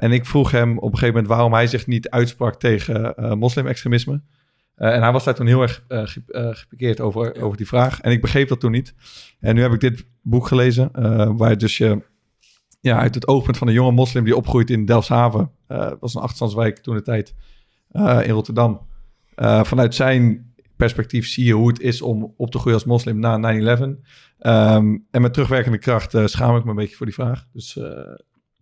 [0.00, 4.20] En ik vroeg hem op een gegeven moment waarom hij zich niet uitsprak tegen moslimextremisme.
[4.76, 8.00] Eh, en hij was daar toen heel erg ge- gepikeerd over, over die vraag.
[8.00, 8.94] En ik begreep dat toen niet.
[9.40, 10.90] En nu heb ik dit boek gelezen,
[11.36, 12.02] waar dus je
[12.80, 15.50] ja, uit het oogpunt van een jonge moslim die opgroeit in Delfshaven.
[15.66, 17.34] dat was een achterstandswijk toen de tijd
[18.24, 18.80] in Rotterdam.
[19.62, 23.36] Vanuit zijn perspectief zie je hoe het is om op te groeien als moslim na
[23.36, 24.00] 9-11.
[24.38, 27.46] Ehm, en met terugwerkende kracht schaam ik me een beetje voor die vraag.
[27.52, 27.72] Dus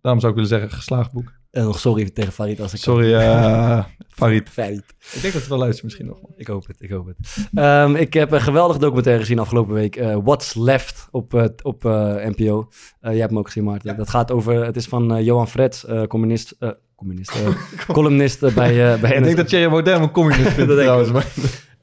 [0.01, 1.33] daarom zou ik willen zeggen, geslaagd boek.
[1.55, 2.79] En nog sorry tegen Farid als ik...
[2.79, 3.83] Sorry, eh
[4.19, 4.49] Farid.
[4.49, 4.83] Farid.
[5.13, 6.17] Ik denk dat het wel luistert misschien nog.
[6.37, 7.47] Ik hoop het, ik hoop het.
[7.53, 9.95] Ehm, ik heb een geweldige documentaire gezien afgelopen week.
[9.95, 12.67] eh, What's Left op, eh, op eh, NPO.
[13.01, 13.97] Eh, jij hebt hem ook gezien, Maarten.
[13.97, 14.65] Dat gaat over...
[14.65, 16.55] Het is van eh, Johan Frets, eh, communist...
[16.59, 17.47] eh, communist, eh,
[17.95, 20.79] columnist eh, bij, eh bij Ik denk dat Thierry Baudet een communist vindt Dat denk
[20.79, 21.11] ik trouwens.
[21.11, 21.31] maar-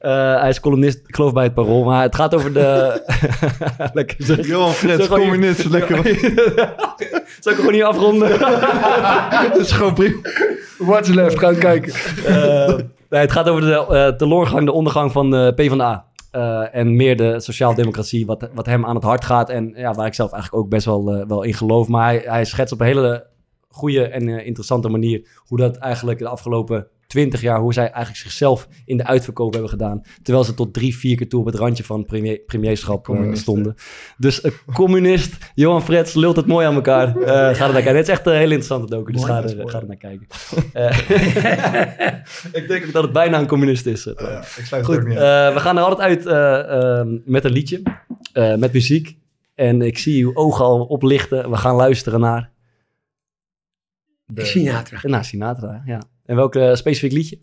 [0.03, 1.83] Eh, hij is columnist, ik geloof bij het Parool.
[1.83, 3.01] Maar het gaat over de...
[3.93, 4.47] lekker zeg.
[4.47, 5.97] Johan gewoon- communist, lekker.
[7.39, 8.29] Zal ik gewoon niet afronden?
[9.53, 10.19] Dat is gewoon prima.
[10.77, 11.93] What's left, ga eens kijken.
[12.25, 12.75] Eh,
[13.09, 16.05] nee, het gaat over de eh teloorgang, de ondergang van de PvdA.
[16.31, 19.49] Eh en meer de sociaaldemocratie, wat, wat hem aan het hart gaat.
[19.49, 21.87] En ja, waar ik zelf eigenlijk ook best wel, wel in geloof.
[21.87, 23.25] Maar hij, hij schetst op een hele
[23.69, 25.27] goede en interessante manier...
[25.37, 29.69] hoe dat eigenlijk de afgelopen 20 jaar hoe zij eigenlijk zichzelf in de uitverkoop hebben
[29.69, 30.01] gedaan.
[30.23, 33.75] Terwijl ze tot drie, vier keer toe op het randje van premier, premierschap eh, stonden.
[34.17, 37.07] Dus een communist, Johan Frets, lult het mooi aan elkaar.
[37.21, 37.95] Eh, ga er naar kijken.
[37.95, 40.27] Het is echt een heel interessante docu, dus Mooi, ga er, ga er naar kijken.
[42.53, 44.05] Ik denk ook dat het bijna een communist is.
[44.05, 45.49] eh, Ja, ik sluit het Goed, ook niet uit.
[45.49, 47.81] eh, we gaan er altijd uit eh, ehm, met een liedje,
[48.57, 49.17] met muziek.
[49.55, 51.49] En ik zie uw ogen al oplichten.
[51.49, 52.51] We gaan luisteren naar,
[54.35, 54.99] Sinatra.
[55.03, 55.81] naar Sinatra.
[55.85, 56.01] Ja.
[56.25, 57.39] En welk eh, specifiek liedje?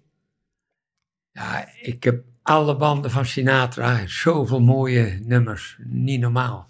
[1.33, 4.07] Ja, ik heb alle banden van Sinatra.
[4.07, 5.79] Zoveel mooie nummers.
[5.85, 6.67] Niet normaal.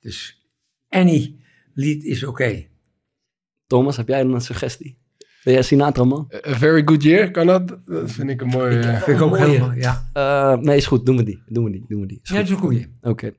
[0.00, 0.46] Dus
[0.88, 1.36] any
[1.74, 2.66] lied is oké.
[3.66, 4.98] Thomas, heb jij een suggestie?
[5.44, 6.30] Ben jij Sinatra man?
[6.46, 7.68] A Very Good Year, kan dat?
[7.86, 8.78] Dat vind ik een mooi...
[8.80, 9.44] eh, Vind ik ook mooie.
[9.44, 10.10] helemaal, ja.
[10.12, 11.06] Eh, nee, is goed.
[11.06, 11.42] Doen we die.
[11.46, 11.84] Doen we die.
[11.88, 12.20] Doen we die.
[12.22, 12.48] Is Ja, goed.
[12.48, 12.86] dat is een goeie.
[13.02, 13.32] Oké.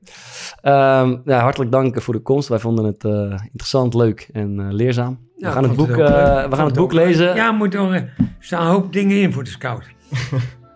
[0.60, 2.48] Ehm, ja, hartelijk dank voor de komst.
[2.48, 5.25] Wij vonden het eh, interessant, leuk en eh, leerzaam.
[5.36, 5.96] We Ja, gaan het boek, eh,
[6.48, 7.34] we gaan het boek lezen.
[7.34, 9.84] Ja, moet er, er staan een hoop dingen in voor de scout.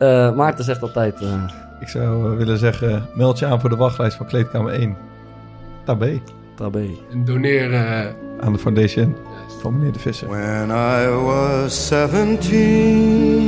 [0.00, 1.20] Eh, Maarten zegt altijd...
[1.20, 1.44] eh,
[1.80, 4.96] Ik zou eh, willen zeggen, meld je aan voor de wachtlijst van Kleedkamer 1.
[5.84, 6.20] Tabé.
[6.56, 6.86] tabé.
[7.12, 7.72] en doneer...
[7.74, 8.06] eh,
[8.40, 9.16] Aan de foundation
[9.62, 10.28] van meneer De Visser.
[10.28, 13.42] When I was 17,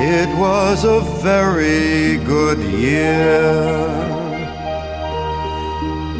[0.00, 3.88] it was a very good year.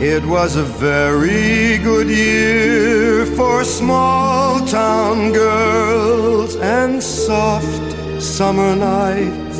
[0.02, 9.58] It was a very good year for small town girls and soft summer nights.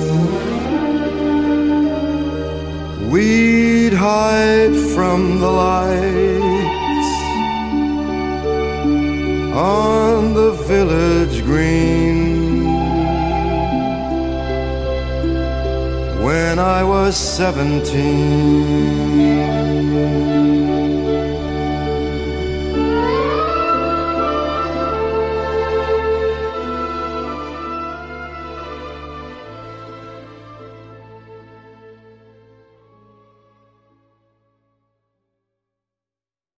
[3.12, 7.12] We'd hide from the lights
[9.54, 12.64] on the village green.
[16.24, 18.30] When I was seventeen.